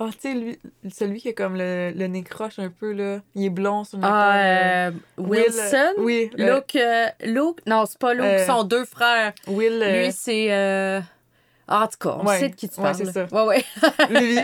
[0.00, 0.60] Oh, tu sais, lui,
[0.96, 3.20] celui qui a comme le, le nez croche un peu, là.
[3.34, 4.12] Il est blond, son acteur.
[4.14, 5.92] Ah, euh, euh, Wilson?
[5.96, 7.58] oui, le- Luke, euh, Luke?
[7.66, 9.32] Non, c'est pas Luke, Euh, ils sont deux frères.
[9.48, 9.82] Will.
[9.82, 10.46] euh, Lui, c'est.
[11.68, 12.38] En tout cas, on Ouais.
[12.40, 12.96] sait de qui tu Ouais, parles.
[12.96, 13.26] c'est ça.
[13.30, 13.64] Ouais, ouais.
[14.10, 14.38] lui.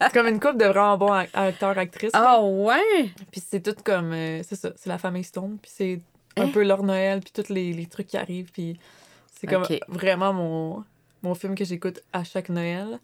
[0.00, 2.12] c'est comme une couple de vraiment bons ac- acteurs, actrices.
[2.12, 2.36] là.
[2.38, 3.10] Ah, ouais?
[3.30, 4.12] Puis c'est tout comme.
[4.12, 5.58] euh, c'est ça, c'est la famille Stone.
[5.60, 6.00] Puis c'est
[6.36, 6.50] un Hein?
[6.52, 8.50] peu leur Noël, puis tous les, les trucs qui arrivent.
[8.52, 8.78] Puis
[9.34, 10.84] c'est comme vraiment mon,
[11.22, 12.98] mon film que j'écoute à chaque Noël.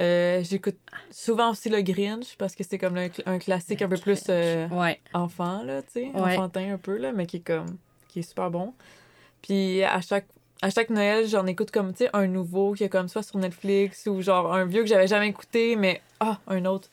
[0.00, 0.76] Euh, j'écoute
[1.12, 4.66] souvent aussi le Grinch parce que c'est comme le- un classique un peu plus euh,
[4.70, 5.00] Ouais.
[5.12, 6.32] enfant, là, tu sais, Ouais.
[6.36, 7.76] enfantin un peu, là, mais qui est comme.
[8.08, 8.74] qui est super bon.
[9.42, 10.26] Puis à chaque.
[10.64, 13.36] À chaque Noël, j'en écoute comme, tu sais, un nouveau qui est comme soit sur
[13.38, 16.88] Netflix ou genre un vieux que j'avais jamais écouté, mais ah, un autre.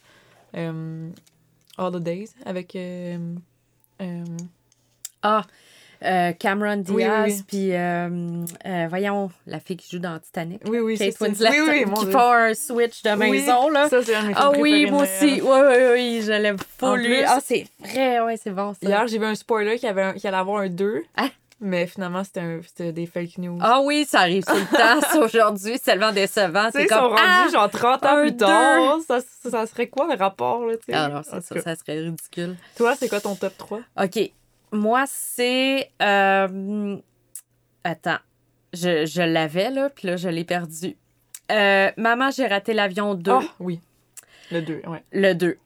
[0.57, 1.07] Euh,
[1.77, 2.75] All the Days avec.
[2.75, 3.17] euh,
[4.01, 4.23] euh,
[5.23, 5.43] Ah,
[6.39, 7.69] Cameron Diaz, puis
[8.89, 10.61] voyons, la fille qui joue dans Titanic.
[10.67, 11.21] oui, oui, c'est Kate.
[11.21, 12.11] Winslet, Oui, oui, mon qui Dieu.
[12.11, 13.87] font un switch de maison, Oui, là.
[13.87, 15.39] Ça, c'est un Ah oui, moi aussi.
[15.41, 16.57] Oui, oui, oui, je l'aime
[16.97, 17.23] lui.
[17.23, 18.79] Ah, c'est vrai, ouais, c'est bon, ça.
[18.89, 21.03] Hier, j'ai vu un spoiler qui, avait un- qui allait avoir un 2.
[21.15, 21.29] Hein?
[21.63, 23.59] Mais finalement, c'était des fake news.
[23.61, 24.65] Ah oui, ça arrive tout le
[25.11, 25.73] temps, aujourd'hui.
[25.75, 26.69] C'est tellement décevant.
[26.71, 27.15] C'est ils sont comme.
[27.19, 27.41] Ah!
[27.41, 28.97] rendus genre 30 ans plus tard.
[29.07, 30.93] Ça, ça, serait quoi le rapport, là, tu sais?
[30.93, 31.39] Ah ça
[31.75, 32.55] serait ridicule.
[32.75, 33.79] Toi, c'est quoi ton top 3?
[34.03, 34.31] OK.
[34.71, 35.91] Moi, c'est.
[36.01, 36.97] euh,
[37.83, 38.17] Attends.
[38.73, 40.95] Je, je l'avais, là, puis là, je l'ai perdu.
[41.51, 43.31] Euh, Maman, j'ai raté l'avion 2.
[43.31, 43.79] Ah, oui.
[44.51, 45.03] Le 2, ouais.
[45.11, 45.57] Le 2.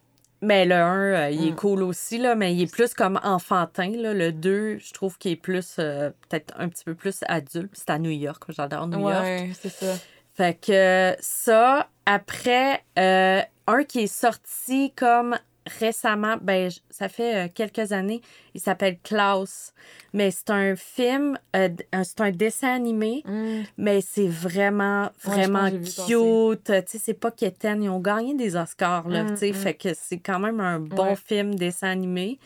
[0.41, 1.55] Mais le 1, euh, il est Mm.
[1.55, 3.89] cool aussi, là, mais il est plus comme enfantin.
[3.95, 4.13] Là.
[4.13, 7.71] Le 2, je trouve qu'il est plus, euh, peut-être un petit peu plus adulte.
[7.73, 9.23] C'est à New York, j'adore New York.
[9.23, 9.93] Ouais, c'est ça.
[10.35, 15.37] Fait que ça, après, euh, un qui est sorti comme
[15.79, 18.21] récemment, ben, ça fait euh, quelques années,
[18.53, 19.73] il s'appelle Klaus.
[20.13, 21.69] Mais c'est un film, euh,
[22.03, 23.63] c'est un dessin animé, Mm.
[23.77, 26.63] mais c'est vraiment, vraiment cute.
[26.65, 27.83] Tu sais, c'est pas quétaine.
[27.83, 29.51] Ils ont gagné des Oscars, là, Mm, tu sais.
[29.51, 29.53] mm.
[29.55, 31.15] Fait que c'est quand même un bon Ouais.
[31.15, 32.39] film dessin animé.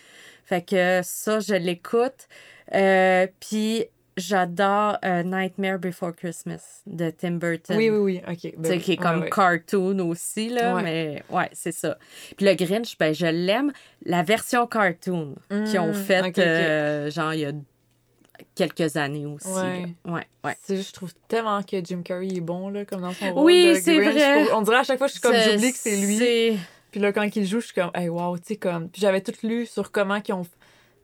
[0.45, 2.27] Fait que ça, je l'écoute.
[2.73, 3.85] Euh, Puis
[4.19, 7.75] j'adore euh, Nightmare Before Christmas de Tim Burton.
[7.77, 8.21] Oui, oui, oui.
[8.27, 8.37] OK.
[8.39, 9.29] Tu ben qui est Ouais, comme ouais.
[9.29, 10.83] cartoon aussi, là, Ouais.
[10.83, 11.97] mais ouais, c'est ça.
[12.37, 13.71] Puis le Grinch, ben, je l'aime.
[14.05, 17.51] La version cartoon qu'ils ont Mm, faite, euh, genre, il y a
[18.55, 19.47] quelques années aussi.
[19.49, 19.85] Ouais.
[20.05, 20.21] là.
[20.45, 23.73] Ouais, je trouve tellement que Jim Carrey est bon, là, comme dans son rôle Oui,
[23.75, 24.13] de c'est Grinch.
[24.13, 24.45] vrai.
[24.47, 26.57] Pour- On dirait à chaque fois, je suis comme, j'oublie que c'est lui.
[26.91, 28.89] Puis là, quand il joue, je suis comme, hey, wow, tu sais, comme.
[28.89, 30.45] Puis j'avais tout lu sur comment qu'ils ont.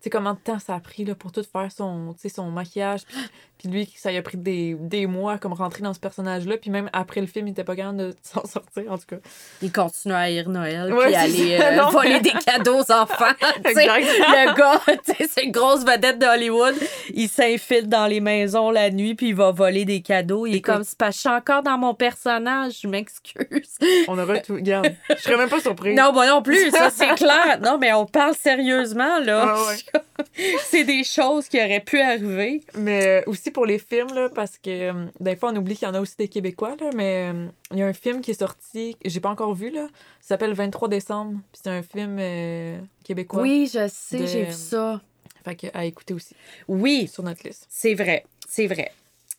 [0.05, 3.01] Sais, combien de temps ça a pris là, pour tout faire son, son maquillage.
[3.07, 3.17] Puis,
[3.57, 6.57] puis lui, ça lui a pris des, des mois comme rentrer dans ce personnage-là.
[6.57, 9.15] Puis même après le film, il était pas capable de s'en sortir, en tout cas.
[9.63, 12.91] Il continue à haïr Noël, Ouais, puis aller euh, non, voler mais- des cadeaux aux
[12.91, 13.25] enfants.
[13.65, 16.75] Le gars, tu sais, c'est une grosse vedette de Hollywood.
[17.15, 20.45] Il s'infile dans les maisons la nuit, puis il va voler des cadeaux.
[20.45, 23.77] Il est comme, c'est que je suis encore dans mon personnage, je m'excuse.
[24.07, 24.53] On aura tout.
[24.53, 25.97] Regarde, je serais même pas surprise.
[25.97, 27.59] Non, moi non plus, ça c'est clair.
[27.63, 29.55] Non, mais on parle sérieusement, là.
[29.55, 29.94] Ah ouais.
[30.65, 32.61] c'est des choses qui auraient pu arriver.
[32.77, 35.87] Mais euh, aussi pour les films, là, parce que euh, des fois, on oublie qu'il
[35.87, 38.31] y en a aussi des Québécois, là, mais euh, il y a un film qui
[38.31, 39.87] est sorti, que j'ai pas encore vu, là.
[40.21, 41.39] Ça s'appelle 23 décembre.
[41.51, 43.41] Puis c'est un film euh, québécois.
[43.41, 45.01] Oui, je sais, De- j'ai vu ça.
[45.43, 46.35] Fait que à écouter aussi
[46.67, 47.67] Oui, sur notre liste.
[47.69, 48.91] c'est vrai, c'est vrai.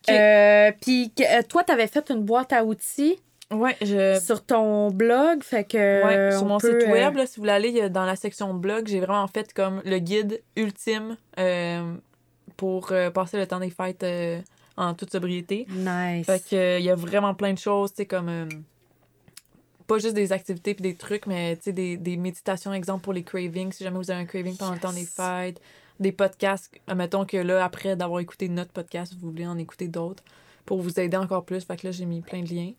[0.08, 3.18] Euh, Puis que- toi, t'avais fait une boîte à outils
[3.52, 4.18] Ouais, je.
[4.20, 7.26] sur ton blog, fait que Ouais, euh, sur on mon peut, site euh, web, là,
[7.26, 11.16] si vous voulez aller dans la section blog, j'ai vraiment fait comme le guide ultime
[11.38, 11.94] euh,
[12.56, 14.40] pour euh, passer le temps des fêtes euh,
[14.76, 15.66] en toute sobriété.
[15.70, 16.26] Nice.
[16.26, 18.28] Fait que, euh, il y a vraiment plein de choses, tu sais, comme.
[18.28, 18.46] euh,
[19.86, 23.12] pas juste des activités puis des trucs, mais tu sais, des, des méditations, exemple pour
[23.12, 25.60] les cravings, si jamais vous avez un craving pendant le temps des fêtes.
[26.00, 30.22] Des podcasts, mettons que là, après d'avoir écouté notre podcast, vous voulez en écouter d'autres
[30.66, 31.64] pour vous aider encore plus.
[31.64, 32.72] Fait que là, j'ai mis plein de liens.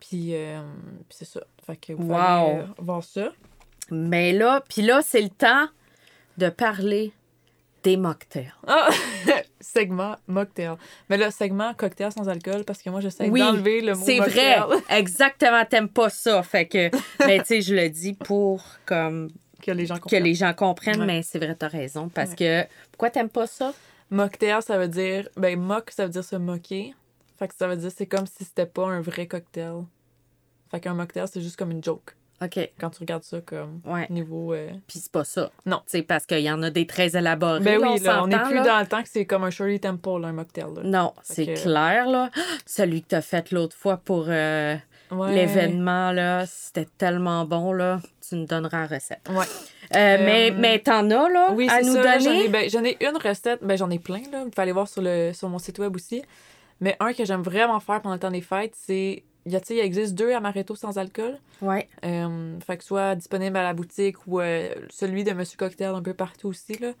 [0.00, 0.60] Puis, euh,
[1.08, 1.40] puis c'est ça.
[1.66, 2.58] Fait que vous Wow.
[2.60, 3.32] euh, voir ça.
[3.90, 5.66] Mais là, puis là, c'est le temps
[6.36, 7.12] de parler
[7.82, 8.52] des mocktails.
[8.66, 8.88] Ah!
[9.60, 10.74] segment mocktail.
[11.08, 14.18] Mais là, segment cocktail sans alcool, parce que moi, j'essaie Oui, d'enlever le mot C'est
[14.18, 14.58] vrai,
[14.90, 16.42] exactement, t'aimes pas ça.
[16.42, 16.90] Fait que,
[17.26, 19.30] mais tu sais, je le dis pour comme
[19.62, 20.22] que les gens que comprennent.
[20.24, 21.06] les gens comprennent, Ouais.
[21.06, 22.08] mais c'est vrai, t'as raison.
[22.08, 22.36] Parce Ouais.
[22.36, 23.72] que, pourquoi t'aimes pas ça?
[24.10, 25.28] Mocktail, ça veut dire.
[25.36, 26.94] Ben, mock, ça veut dire se moquer.
[27.38, 29.84] Fait que ça veut dire c'est comme si c'était pas un vrai cocktail.
[30.70, 32.14] Fait qu'un mocktail, c'est juste comme une joke.
[32.40, 34.06] OK, Quand tu regardes ça comme ouais.
[34.10, 34.52] niveau.
[34.52, 35.50] euh, Puis c'est pas ça.
[35.66, 35.80] Non.
[35.86, 37.58] Sais, parce qu'il y en a des très élaborés.
[37.60, 38.62] Ben oui, là, on est s'entend, plus là.
[38.64, 40.66] dans le temps que c'est comme un Shirley Temple, un mocktail.
[40.76, 40.82] là.
[40.84, 42.30] Non, c'est que- clair, là.
[42.66, 44.76] Celui que t'as fait l'autre fois pour euh,
[45.10, 45.34] Ouais.
[45.34, 48.00] l'événement, là, c'était tellement bon, là.
[48.28, 49.26] Tu nous donneras la recette.
[49.30, 49.46] Ouais.
[49.96, 52.18] Euh, mais, Euh, mais t'en as, là, Oui, à c'est nous ça.
[52.18, 52.44] J'en donner?
[52.44, 53.64] ai, ben, j'en ai une recette.
[53.64, 54.44] Ben, j'en ai plein, là.
[54.46, 56.22] Il faut aller voir sur, le, sur mon site web aussi.
[56.80, 59.24] Mais un que j'aime vraiment faire pendant le temps des fêtes, c'est.
[59.46, 61.38] Il, il existe deux amaretto sans alcool.
[61.62, 61.88] Ouais.
[62.04, 66.02] Euh, fait que soit disponible à la boutique ou euh, celui de Monsieur Cocktail un
[66.02, 66.74] peu partout aussi.
[66.78, 66.92] Là.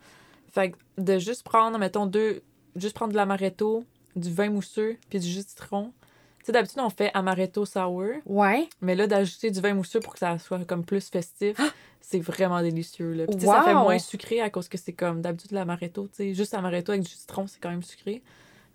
[0.50, 2.42] Fait que de juste prendre, mettons, deux.
[2.76, 3.84] Juste prendre de l'amaretto,
[4.16, 5.92] du vin mousseux, puis du jus de citron.
[6.38, 8.68] Tu sais, d'habitude, on fait amaretto sour, Ouais.
[8.80, 11.58] mais là, d'ajouter du vin mousseux pour que ça soit comme plus festif,
[12.00, 13.12] c'est vraiment délicieux.
[13.12, 13.26] Là.
[13.26, 16.04] Puis, ça fait moins sucré à cause que c'est comme d'habitude l'amaretto.
[16.08, 18.22] Tu sais, juste amaretto avec du citron, c'est quand même sucré.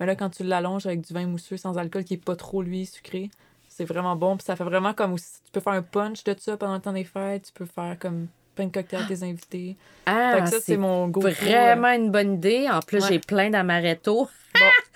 [0.03, 2.61] Mais là, quand tu l'allonges avec du vin mousseux sans alcool qui est pas trop,
[2.61, 3.29] lui, sucré,
[3.69, 4.35] c'est vraiment bon.
[4.35, 5.35] Puis ça fait vraiment comme aussi.
[5.45, 7.43] Tu peux faire un punch de ça pendant le temps des fêtes.
[7.45, 9.77] Tu peux faire comme plein de cocktails à tes invités.
[10.03, 12.67] fait Ah, que ça, c'est mon go vraiment une bonne idée.
[12.69, 13.07] En plus, Ouais.
[13.13, 14.27] j'ai plein d'amaretto.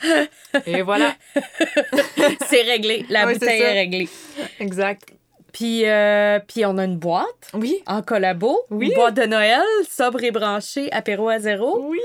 [0.04, 0.26] Bon,
[0.66, 1.16] Et voilà.
[2.48, 3.06] c'est réglé.
[3.10, 4.10] La bouteille est réglée.
[4.60, 5.14] Exact.
[5.54, 7.82] Puis, euh, puis on a une boîte Oui.
[7.88, 8.60] en collabo.
[8.70, 8.88] Oui.
[8.90, 11.80] Une boîte de Noël, sobre et branchée, apéro à zéro.
[11.90, 12.00] Oui.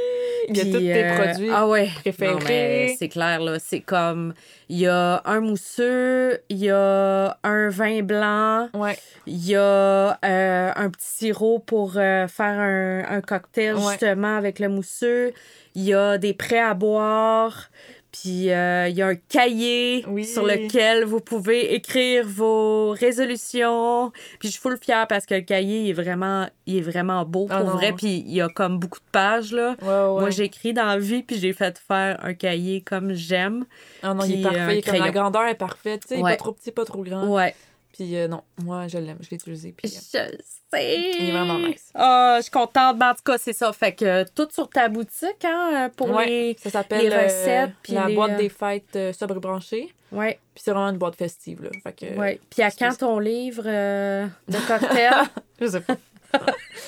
[0.49, 1.89] Il y a tous tes euh, produits Ah ouais.
[2.01, 2.97] préférés.
[2.99, 3.59] C'est clair, là.
[3.59, 4.35] C'est comme.
[4.69, 8.97] Il y a un mousseux, il y a un vin blanc, Ouais.
[9.27, 13.81] il y a euh, un petit sirop pour faire un, un cocktail, Ouais.
[13.91, 15.33] justement, avec le mousseux.
[15.75, 17.69] Il y a des prêts à boire.
[18.13, 20.27] Puis euh, il y a un cahier Oui.
[20.27, 24.11] sur lequel vous pouvez écrire vos résolutions.
[24.39, 27.25] Puis je suis full fière parce que le cahier il est vraiment, il est vraiment
[27.25, 27.71] beau pour Ah non.
[27.73, 27.93] vrai.
[27.93, 29.77] Puis il y a comme beaucoup de pages là.
[29.81, 30.21] Ouais, ouais.
[30.21, 33.65] Moi, j'écris dans la vie, puis j'ai fait faire un cahier comme j'aime.
[34.03, 34.83] Ah non, il est parfait.
[34.83, 36.03] Comme la grandeur est parfaite.
[36.07, 36.33] Tu sais, Ouais.
[36.33, 37.27] pas trop petit, pas trop grand.
[37.29, 37.55] Ouais.
[37.93, 39.19] Puis euh, non, moi, je l'aime.
[39.21, 39.73] Je l'ai utilisé.
[39.73, 40.29] Puis, Je euh,
[40.73, 41.01] sais.
[41.21, 41.91] Il est vraiment nice.
[41.95, 42.97] Ah, je suis contente.
[42.99, 43.73] Mais en tout cas, c'est ça.
[43.73, 46.57] Fait que euh, tout sur ta boutique, hein, pour ouais, les.
[46.59, 49.93] ça s'appelle les euh, recettes, puis la les, boîte euh, des fêtes euh, sobre branchée.
[50.11, 51.63] Ouais, Puis c'est vraiment une boîte festive.
[51.63, 51.71] Là.
[51.83, 52.41] Fait que, ouais.
[52.51, 55.13] Puis à quand ton livre euh, de cocktail?
[55.61, 55.97] Je sais pas.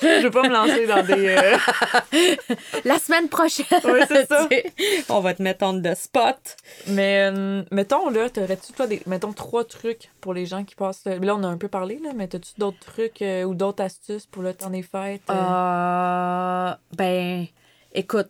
[0.01, 1.27] Je veux pas me lancer dans des.
[1.27, 1.57] euh,
[2.85, 3.65] La semaine prochaine.
[3.83, 4.47] Ouais, c'est ça.
[5.09, 6.37] On va te mettre on the spot.
[6.87, 11.05] Mais euh, mettons, là, t'aurais-tu, toi, des, mettons, trois trucs pour les gens qui passent.
[11.05, 14.25] Là, on a un peu parlé, là, mais t'as-tu d'autres trucs euh, ou d'autres astuces
[14.25, 15.21] pour le temps des fêtes?
[15.29, 15.33] euh?
[15.33, 17.45] Euh, ben,
[17.93, 18.27] écoute,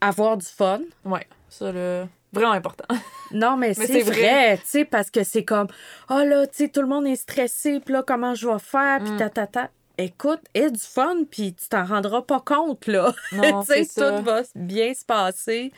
[0.00, 0.80] avoir du fun.
[1.04, 2.86] Ouais, ça, là, vraiment important.
[3.30, 4.56] Non, mais, Mais c'est c'est vrai, vrai.
[4.56, 5.66] tu sais, parce que c'est comme,
[6.08, 9.00] oh là, tu sais, tout le monde est stressé, puis là, comment je vais faire,
[9.04, 9.16] puis Mm.
[9.18, 9.70] ta, ta, ta.
[9.98, 13.12] Écoute, aie du fun, puis tu t'en rendras pas compte, là.
[13.32, 14.18] Tu sais, ça.
[14.18, 15.72] tout va bien se passer.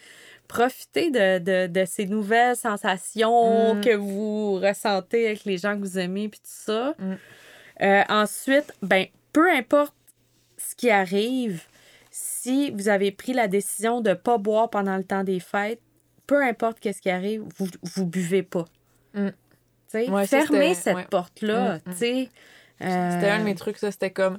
[0.46, 3.80] Profitez de, de, de ces nouvelles sensations Mm.
[3.80, 6.94] que vous ressentez avec les gens que vous aimez, puis tout ça.
[6.98, 7.14] Mm.
[7.82, 9.94] Euh, ensuite, ben, peu importe
[10.58, 11.62] ce qui arrive,
[12.10, 15.80] si vous avez pris la décision de pas boire pendant le temps des fêtes,
[16.26, 18.66] peu importe qu'est-ce qui arrive, vous, vous buvez pas.
[19.14, 19.28] Mm.
[19.94, 21.06] Ouais, fermez cette ouais.
[21.10, 22.26] porte-là, Mm, mm.
[22.80, 23.90] C'était un de Euh, mes trucs, ça.
[23.90, 24.38] C'était comme,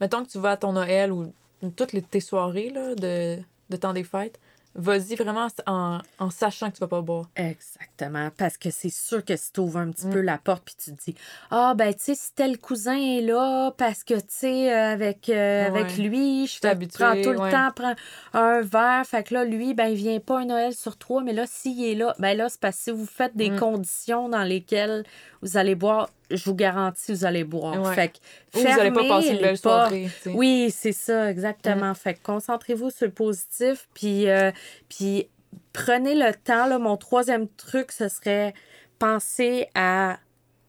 [0.00, 1.32] mettons que tu vas à ton Noël ou
[1.76, 3.38] toutes les, tes soirées là, de,
[3.70, 4.40] de temps des fêtes,
[4.74, 7.28] vas-y vraiment en, en sachant que tu vas pas boire.
[7.36, 10.10] Exactement, parce que c'est sûr que si tu ouvres un petit Mm.
[10.10, 11.14] peu la porte puis tu te dis
[11.50, 15.28] ah ben tu sais si tel cousin est là parce que tu sais euh, avec
[15.28, 15.80] euh, Ouais.
[15.80, 16.74] avec lui je prends
[17.22, 17.50] tout le ouais.
[17.50, 17.94] temps prends
[18.32, 21.34] un verre fait que là lui ben il vient pas un Noël sur trois mais
[21.34, 23.58] là s'il est là ben là c'est parce que si vous faites des Mm.
[23.58, 25.04] conditions dans lesquelles
[25.42, 27.94] vous allez boire je vous garantis vous allez boire Ouais.
[27.94, 30.08] fait que Ou vous allez pas passer une belle soirée.
[30.26, 31.94] Oui, c'est ça, exactement.
[31.94, 34.50] Fait que concentrez-vous sur le positif, puis, euh,
[34.88, 35.28] puis
[35.72, 36.66] prenez le temps.
[36.66, 38.54] Là, mon troisième truc, ce serait
[38.98, 40.18] penser à,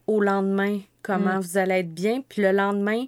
[0.06, 1.40] au lendemain, comment Mm.
[1.40, 3.04] vous allez être bien, puis le lendemain,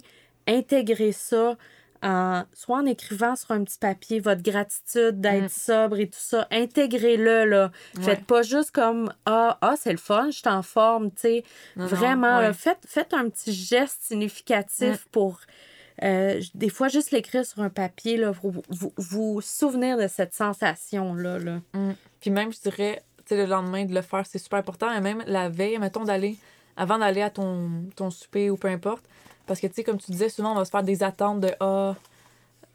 [0.47, 1.57] intégrer ça
[2.03, 5.49] en, soit en écrivant sur un petit papier votre gratitude d'être Mm.
[5.49, 6.47] sobre et tout ça.
[6.51, 7.71] Intégrez-le, là.
[8.01, 11.43] Faites pas juste comme Ah, ah c'est le fun, je suis en forme, tu sais.
[11.75, 12.53] Non, Vraiment, ouais.
[12.53, 15.09] faites, faites un petit geste significatif Mm.
[15.11, 15.39] pour,
[16.03, 20.07] euh, des fois, juste l'écrire sur un papier, là, pour vous, vous, vous souvenir de
[20.07, 21.39] cette sensation-là.
[21.39, 21.59] Là.
[21.73, 21.91] Mm.
[22.19, 24.91] Puis même, je dirais, le lendemain de le faire, c'est super important.
[24.93, 26.37] Et même la veille, mettons, d'aller,
[26.77, 29.03] avant d'aller à ton, ton souper ou peu importe.
[29.47, 31.51] Parce que, tu sais, comme tu disais, souvent, on va se faire des attentes de
[31.59, 31.95] Ah,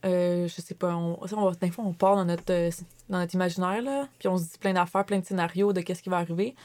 [0.05, 2.71] euh, je sais pas, on, ça, on va, des fois, on part dans notre, euh,
[3.09, 4.09] dans notre imaginaire, là.
[4.19, 6.57] Puis on se dit plein d'affaires, plein de scénarios de qu'est-ce qui va arriver.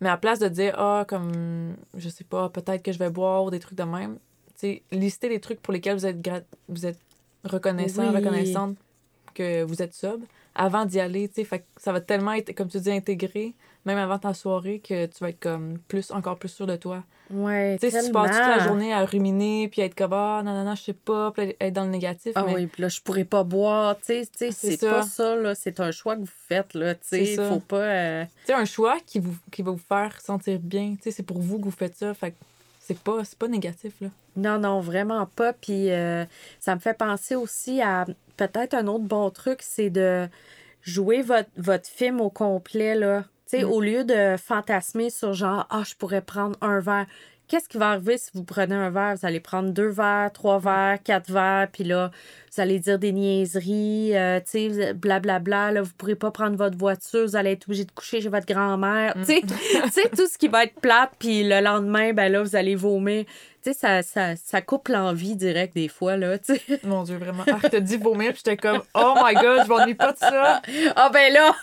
[0.00, 3.44] Mais à place de dire Ah, comme, je sais pas, peut-être que je vais boire
[3.44, 4.14] ou des trucs de même,
[4.58, 6.98] tu sais, lister les trucs pour lesquels vous êtes, vous êtes
[7.44, 8.16] reconnaissant, Oui.
[8.16, 8.76] reconnaissante
[9.34, 12.54] que vous êtes sobre avant d'y aller, tu sais, fait que ça va tellement être,
[12.54, 13.54] comme tu dis, intégré,
[13.86, 17.02] même avant ta soirée, que tu vas être comme plus, encore plus sûr de toi.
[17.32, 20.42] Ouais, Tu sais, si tu passes toute la journée à ruminer, puis être comme, ah,
[20.44, 22.82] non, non, non, je sais pas, puis être dans le négatif, Ah mais oui, puis
[22.82, 23.96] là, je pourrais pas boire.
[23.98, 25.54] Tu sais, tu sais, C'est pas ça, là.
[25.54, 26.96] C'est un choix que vous faites, là.
[26.96, 27.76] Tu sais, faut pas.
[27.76, 31.10] euh, tu sais, un choix qui, vous, qui va vous faire sentir bien, tu sais,
[31.12, 32.36] c'est pour vous que vous faites ça, fait que
[33.24, 34.08] c'est pas, négatif, là.
[34.36, 35.52] Non, non, vraiment pas.
[35.52, 36.24] Puis euh,
[36.58, 40.28] ça me fait penser aussi à peut-être un autre bon truc, c'est de
[40.82, 43.24] jouer votre, votre film au complet, là.
[43.48, 43.70] Tu sais, Mm.
[43.70, 47.06] au lieu de fantasmer sur genre, ah, je pourrais prendre un verre.
[47.50, 49.16] Qu'est-ce qui va arriver si vous prenez un verre?
[49.16, 52.12] Vous allez prendre deux verres, trois verres, quatre verres, puis là,
[52.54, 55.72] vous allez dire des niaiseries, euh, tu sais, blablabla.
[55.72, 58.46] Là, vous pourrez pas prendre votre voiture, vous allez être obligé de coucher chez votre
[58.46, 59.16] grand-mère.
[59.16, 59.24] Mm.
[59.24, 59.40] Tu
[59.90, 63.24] sais, tout ce qui va être plate, puis le lendemain, ben là, vous allez vomir.
[63.62, 66.80] Tu sais, ça, ça, ça coupe l'envie direct des fois, là, tu sais.
[66.84, 67.44] Mon Dieu, vraiment.
[67.46, 70.62] Ah, t'as dit vomir, puis j'étais comme, oh my god, je m'ennuie pas de ça.
[70.96, 71.54] Ah ben là!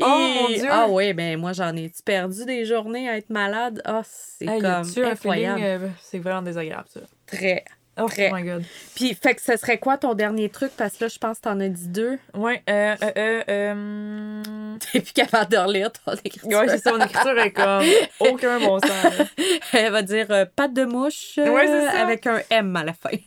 [0.00, 0.68] Oh, mon Dieu!
[0.70, 3.82] Ah oui, ben moi, j'en ai perdu des journées à être malade?
[3.84, 5.60] Ah, c'est Hey, comme incroyable.
[5.62, 7.00] euh, c'est vraiment désagréable, ça.
[7.26, 7.64] Très.
[7.98, 8.64] Oh, my god.
[8.94, 10.70] Puis, fait que ce serait quoi ton dernier truc?
[10.76, 12.18] Parce que là, je pense que t'en as dit deux.
[12.34, 14.42] Ouais, euh, euh, euh,
[14.74, 14.78] euh...
[14.92, 16.58] T'es plus capable de relire ton écriture.
[16.58, 17.84] Ouais, c'est ça, mon écriture est comme
[18.20, 19.26] aucun bon sens.
[19.72, 23.10] Elle va dire euh, patte de mouche euh, Ouais, avec un M à la fin.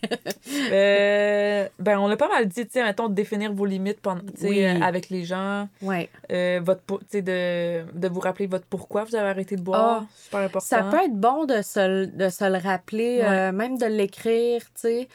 [0.71, 4.21] Euh, ben, on l'a pas mal dit, tu sais, mettons, de définir vos limites pendant,
[4.41, 4.63] Oui.
[4.63, 6.09] euh, avec les gens, ouais.
[6.31, 9.61] euh, votre, pour- tu sais, de, de vous rappeler votre pourquoi vous avez arrêté de
[9.61, 10.65] boire, Ah, super important.
[10.65, 13.25] Ça peut être bon de se, le- de se le rappeler, Ouais.
[13.27, 15.07] euh, même de l'écrire, tu sais.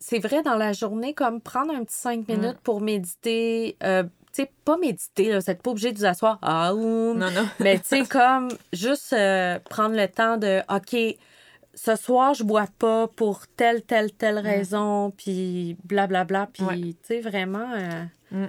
[0.00, 2.32] C'est vrai, dans la journée, comme prendre un petit cinq Mm.
[2.32, 3.76] minutes pour méditer.
[3.84, 4.02] euh,
[4.32, 6.38] tu sais, pas méditer, là, vous n'êtes pas obligé de vous asseoir.
[6.42, 7.14] Ah, ou...
[7.14, 7.46] Non, non.
[7.60, 11.16] Mais tu sais, comme juste euh, prendre le temps de, OK,
[11.74, 16.48] ce soir, je bois pas pour telle, telle, telle raison, puis blablabla.
[16.52, 16.66] Puis, Mm.
[16.68, 16.76] Ouais.
[16.80, 18.46] tu sais, vraiment euh, Mm.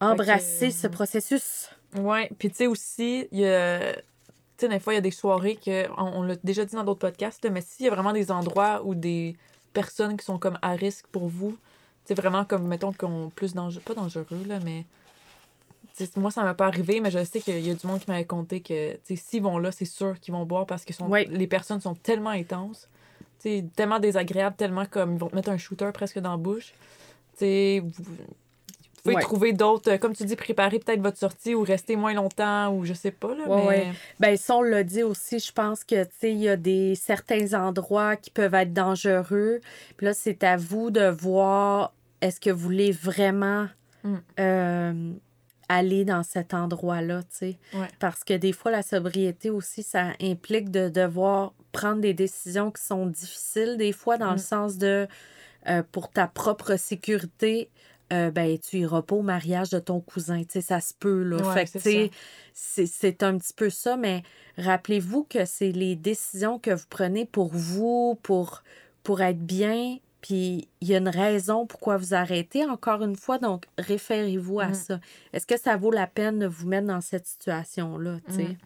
[0.00, 1.70] embrasser que, ce euh, processus.
[1.96, 3.92] Ouais, puis tu sais aussi, il y a.
[4.58, 5.88] Tu sais, des fois, il y a des soirées que.
[5.96, 8.82] On, on l'a déjà dit dans d'autres podcasts, mais s'il y a vraiment des endroits
[8.84, 9.36] où des
[9.72, 11.56] personnes qui sont comme à risque pour vous,
[12.06, 13.82] c'est vraiment comme, mettons, qu'on plus dangereux.
[13.84, 14.84] Pas dangereux, là, mais.
[16.16, 18.24] moi, ça m'est pas arrivé, mais je sais qu'il y a du monde qui m'avait
[18.24, 21.26] conté que, s'ils vont là, c'est sûr qu'ils vont boire parce que sont, Ouais.
[21.30, 22.88] les personnes sont tellement intenses,
[23.74, 26.72] tellement désagréables, tellement comme, ils vont te mettre un shooter presque dans la bouche.
[29.06, 29.22] Pouvez Ouais.
[29.22, 32.84] trouver d'autres, euh, comme tu dis, préparer peut-être votre sortie ou rester moins longtemps ou
[32.84, 33.66] je sais pas, là, Ouais, mais...
[33.66, 33.92] ouais.
[34.20, 36.94] Ben, ça, on l'a dit aussi, je pense que, tu sais, il y a des
[36.94, 39.60] certains endroits qui peuvent être dangereux.
[39.96, 43.66] Puis là, c'est à vous de voir est-ce que vous voulez vraiment
[44.04, 44.14] Mm.
[44.40, 45.12] euh,
[45.68, 47.58] aller dans cet endroit-là, tu sais.
[47.74, 47.88] Ouais.
[47.98, 52.82] Parce que des fois, la sobriété aussi, ça implique de devoir prendre des décisions qui
[52.84, 54.34] sont difficiles, des fois, dans Mm.
[54.34, 55.08] le sens de,
[55.68, 57.68] euh, pour ta propre sécurité,
[58.12, 61.22] euh, ben, tu iras pas au mariage de ton cousin, tu sais, ça se peut,
[61.22, 61.36] là.
[61.36, 62.10] Ouais, fait que, c'est
[62.84, 64.22] tu sais, un petit peu ça, mais
[64.58, 68.62] rappelez-vous que c'est les décisions que vous prenez pour vous, pour,
[69.02, 73.38] pour être bien, puis il y a une raison pourquoi vous arrêtez, encore une fois,
[73.38, 74.74] donc référez-vous à Mm.
[74.74, 75.00] ça.
[75.32, 78.42] Est-ce que ça vaut la peine de vous mettre dans cette situation-là, tu sais?
[78.44, 78.56] Mm.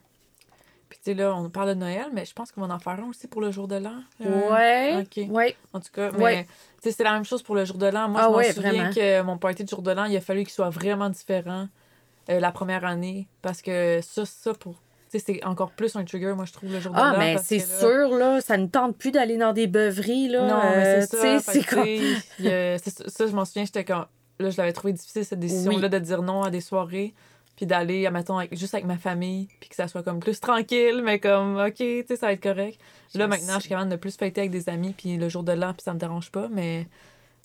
[0.90, 2.98] Puis tu sais, là, on parle de Noël, mais je pense qu'on va en faire
[3.00, 3.94] un aussi pour le jour de l'an.
[4.26, 5.31] Euh, Ouais, ok.
[5.33, 6.44] ouais, En tout cas, mais Ouais.
[6.83, 8.09] tu sais, c'est la même chose pour le jour de l'an.
[8.09, 8.92] Moi, Ah je ouais, souviens vraiment.
[8.92, 11.68] que mon party de jour de l'an, il a fallu qu'il soit vraiment différent
[12.29, 13.29] euh, la première année.
[13.40, 14.74] Parce que ça, ça, pour.
[15.12, 17.12] Tu sais, c'est encore plus un trigger, moi, je trouve, le jour de l'an.
[17.14, 20.46] Ah, mais c'est là- sûr, là, ça ne tente plus d'aller dans des beuveries, là.
[20.46, 21.53] Non, mais euh, c'est tu ça.
[21.53, 22.79] c'est comme...
[22.79, 24.07] ça, ça, je m'en souviens, j'étais comme.
[24.38, 27.12] Là, je l'avais trouvé difficile, cette décision-là, de dire non à des soirées.
[27.57, 29.49] Puis d'aller, admettons, avec, juste avec ma famille.
[29.61, 32.43] Puis que ça soit comme plus tranquille, mais comme, OK, tu sais, ça va être
[32.43, 32.79] correct.
[33.15, 34.95] Là, maintenant, je suis capable de plus fêter avec des amis.
[34.97, 36.49] Puis le jour de l'an, puis ça me dérange pas.
[36.51, 36.87] Mais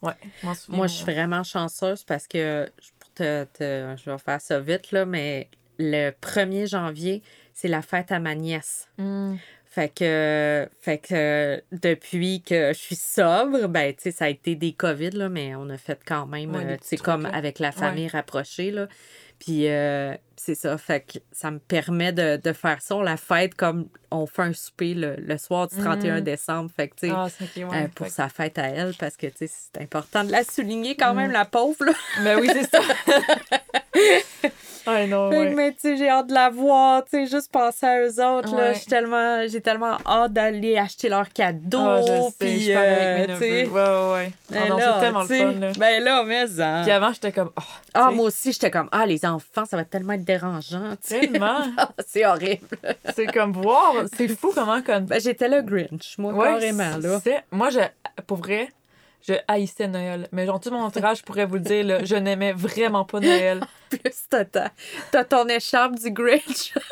[0.01, 0.77] ouais, souviens.
[0.77, 4.91] Moi, je suis vraiment chanceuse parce que, pour te, te- je vais faire ça vite,
[4.91, 7.21] là, mais le 1er janvier,
[7.53, 8.87] c'est la fête à ma nièce.
[8.97, 9.35] Hmm.
[9.65, 14.55] Fait que, fait que depuis que je suis sobre, ben, tu sais, ça a été
[14.55, 17.29] des COVID, là, mais on a fait quand même, Ouais, euh, tu sais, comme là.
[17.35, 18.87] avec la famille rapprochée, là.
[19.39, 22.95] Puis euh, c'est ça, fait que ça me permet de, de faire ça.
[22.95, 26.21] On la fête comme on fait un souper le, le soir du 31 Mhm.
[26.21, 26.69] décembre.
[26.75, 27.27] Fait que, tu sais, Ah,
[27.73, 30.95] euh, pour sa fête à elle, parce que, tu sais, c'est important de la souligner
[30.95, 31.17] quand Mm.
[31.17, 31.93] même, la pauvre, là.
[32.23, 32.79] Ben oui, c'est ça.
[34.85, 35.55] que, ouais.
[35.55, 38.55] mais tu sais, j'ai hâte de la voir, tu sais, juste penser à eux autres,
[38.55, 38.69] là.
[38.69, 38.75] Ouais.
[38.75, 43.65] Suis tellement, j'ai tellement hâte d'aller acheter leurs cadeaux, sais, puis, euh, tu sais.
[43.65, 44.31] Ouais, ouais, ouais.
[44.51, 45.71] Ben là, c'est tellement le fun, là.
[45.79, 46.81] Ben là, mais ça.
[46.83, 47.63] Puis avant, j'étais comme, oh,
[47.95, 50.95] Ah, moi aussi, j'étais comme, ah, les enfants, ça va tellement être dérangeant.
[51.07, 51.61] Tellement.
[51.77, 52.67] Ah, c'est horrible.
[53.15, 57.19] c'est comme voir, c'est fou comment comme Ben, j'étais le Grinch, moi, Ouais, carrément, là.
[57.51, 57.79] Moi, je,
[58.27, 58.69] pour vrai,
[59.27, 60.27] je haïssais Noël.
[60.31, 63.61] Mais genre, tout mon entourage pourrait vous le dire, là, je n'aimais vraiment pas Noël.
[63.89, 64.71] Plus t'as, ta-
[65.11, 66.73] t'as ton écharpe du Grinch.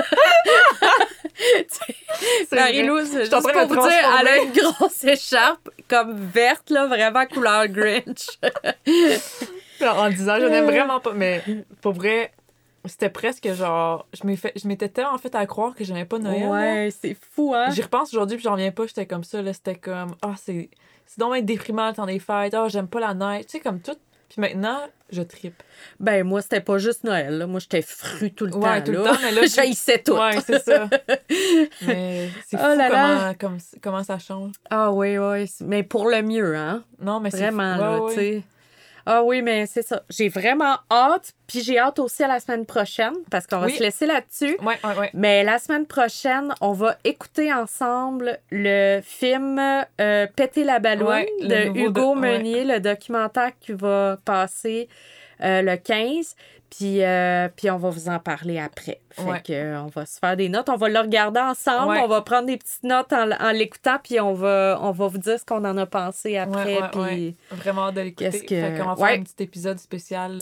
[2.51, 7.67] Marie-Lou, juste pour vous dire, elle a une grosse écharpe, comme verte, là, vraiment couleur
[7.67, 8.27] Grinch.
[9.81, 10.49] En disant, je Euh.
[10.49, 11.13] n'aime vraiment pas.
[11.13, 11.43] Mais
[11.81, 12.31] pour vrai,
[12.85, 16.47] c'était presque genre, je m'étais tellement fait à croire que j'aimais pas Noël.
[16.49, 17.69] ouais, c'est fou, hein?
[17.71, 20.69] J'y repense aujourd'hui, puis j'en reviens pas, j'étais comme ça, là, c'était comme, ah, c'est,
[21.05, 23.59] c'est donc bien déprimant le temps des fêtes, ah, j'aime pas la neige, tu sais,
[23.59, 23.95] comme tout.
[24.29, 24.79] Puis maintenant,
[25.11, 25.61] je tripe.
[25.99, 27.45] Ben, moi, c'était pas juste Noël, là.
[27.45, 30.13] Moi, j'étais fru tout le Ouais, temps, tout le temps, mais là, J'haïssais tout.
[30.13, 30.89] Ouais, c'est ça.
[31.85, 33.33] mais c'est fou Oh là comment, là.
[33.35, 34.53] comme- comment ça change.
[34.71, 35.51] Ah oui, oui.
[35.61, 36.83] Mais pour le mieux, hein?
[36.99, 37.81] Non, mais c'est Vraiment, fou.
[37.81, 38.43] là, Ouais, tu sais.
[39.05, 40.01] Ah oui, mais c'est ça.
[40.09, 41.33] J'ai vraiment hâte.
[41.47, 43.75] Puis j'ai hâte aussi à la semaine prochaine, parce qu'on va Oui.
[43.75, 44.57] se laisser là-dessus.
[44.61, 45.09] Ouais, ouais, ouais.
[45.13, 49.59] Mais la semaine prochaine, on va écouter ensemble le film
[49.99, 52.15] euh, Péter la ballonne de Hugo.
[52.15, 54.87] Meunier, le documentaire qui va passer
[55.41, 56.35] euh, le 15.
[56.75, 58.99] Puis, euh, puis on va vous en parler après.
[59.11, 59.41] Fait Ouais.
[59.45, 60.69] que, euh, on va se faire des notes.
[60.69, 61.91] On va le regarder ensemble.
[61.91, 61.99] Ouais.
[62.03, 63.97] On va prendre des petites notes en, en l'écoutant.
[64.03, 66.79] Puis on va, on va vous dire ce qu'on en a pensé après.
[66.91, 67.35] Puis.
[67.51, 68.31] Vraiment de l'écouter.
[68.43, 70.39] Que- Fait qu'on va faire un petit épisode spécial.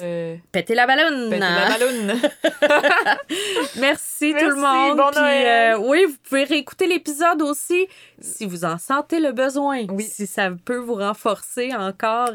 [0.54, 1.30] Péter la ballonne.
[1.32, 2.14] Péter la balloune.
[3.80, 4.98] Merci, tout le monde.
[4.98, 7.88] bon Puis, oui, vous pouvez réécouter l'épisode aussi
[8.22, 9.84] si vous en sentez le besoin.
[9.90, 10.04] Oui.
[10.06, 12.30] Si ça peut vous renforcer encore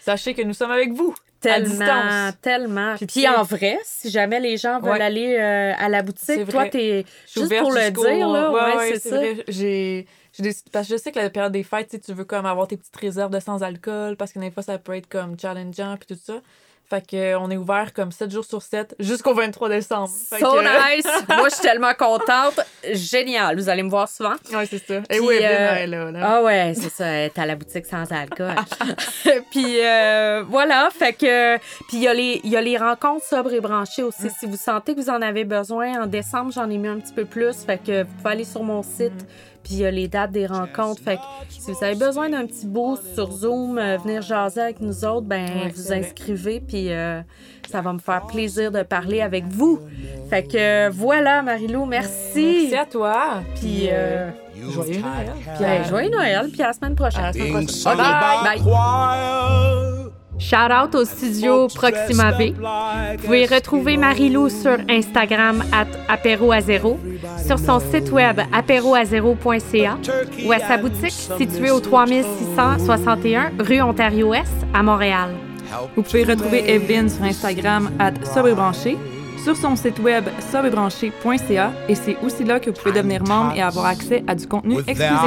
[0.00, 1.14] Sachez que nous sommes avec vous.
[1.44, 2.94] Tellement, tellement.
[3.08, 5.00] Puis, en vrai, si jamais les gens veulent Ouais.
[5.00, 8.50] aller euh, à la boutique, toi, t'es juste pour le dire, là.
[8.76, 9.16] Ouais, c'est ça.
[9.16, 9.44] vrai.
[9.48, 10.06] J'ai.
[10.72, 12.96] Parce que je sais que la période des fêtes, tu veux comme avoir tes petites
[12.96, 16.40] réserves de sans-alcool parce que des fois, ça peut être comme challengeant puis tout ça.
[16.88, 20.10] Fait que, euh, on est ouvert comme 7 jours sur 7 jusqu'au 23 décembre.
[20.28, 21.06] Fait So que- nice!
[21.28, 22.60] Moi, je suis tellement contente.
[22.92, 23.56] Génial.
[23.56, 24.34] Vous allez me voir souvent.
[24.52, 25.00] Ouais, c'est ça.
[25.08, 26.10] Puis, Et oui, euh, elle est là.
[26.10, 26.20] là.
[26.22, 28.54] Ah ouais, c'est ça, elle est à la boutique sans alcool.
[29.50, 31.56] puis euh, voilà, fait que
[31.88, 34.28] puis il y y a les rencontres sobres et branchées aussi.
[34.38, 37.12] Si vous sentez que vous en avez besoin en décembre, j'en ai mis un petit
[37.14, 39.12] peu plus, fait que vous pouvez aller sur mon site.
[39.64, 41.02] Puis il y a les dates des rencontres.
[41.02, 44.80] Fait que si vous avez besoin d'un petit boost sur Zoom, euh, venir jaser avec
[44.80, 46.60] nous autres, ben Ouais, vous inscrivez.
[46.60, 47.20] Puis euh,
[47.70, 49.80] ça va me faire plaisir de parler avec vous.
[50.30, 52.68] Fait que euh, voilà, Marilou, merci.
[52.70, 53.42] Merci à toi.
[53.60, 54.30] Puis euh,
[54.70, 55.32] Joyeux Noël.
[55.56, 57.24] puis, joyeux Noël, puis à la semaine prochaine.
[57.24, 57.96] À la semaine prochaine.
[57.96, 58.56] Bye.
[58.56, 60.23] by choir.
[60.38, 62.54] Shout out au studio Proxima V.
[62.56, 66.98] Vous pouvez retrouver Marie-Lou sur Instagram at apéroazéro,
[67.46, 69.98] sur son site web apéroazéro.ca
[70.44, 75.30] ou à sa boutique située au 3661 rue Ontario-Ouest à Montréal.
[75.96, 78.98] Vous pouvez retrouver Evelyne sur Instagram à sobrebranché,
[79.42, 83.62] sur son site web sobrebranché.ca et c'est aussi là que vous pouvez devenir membre et
[83.62, 85.20] avoir accès à du contenu exclusif.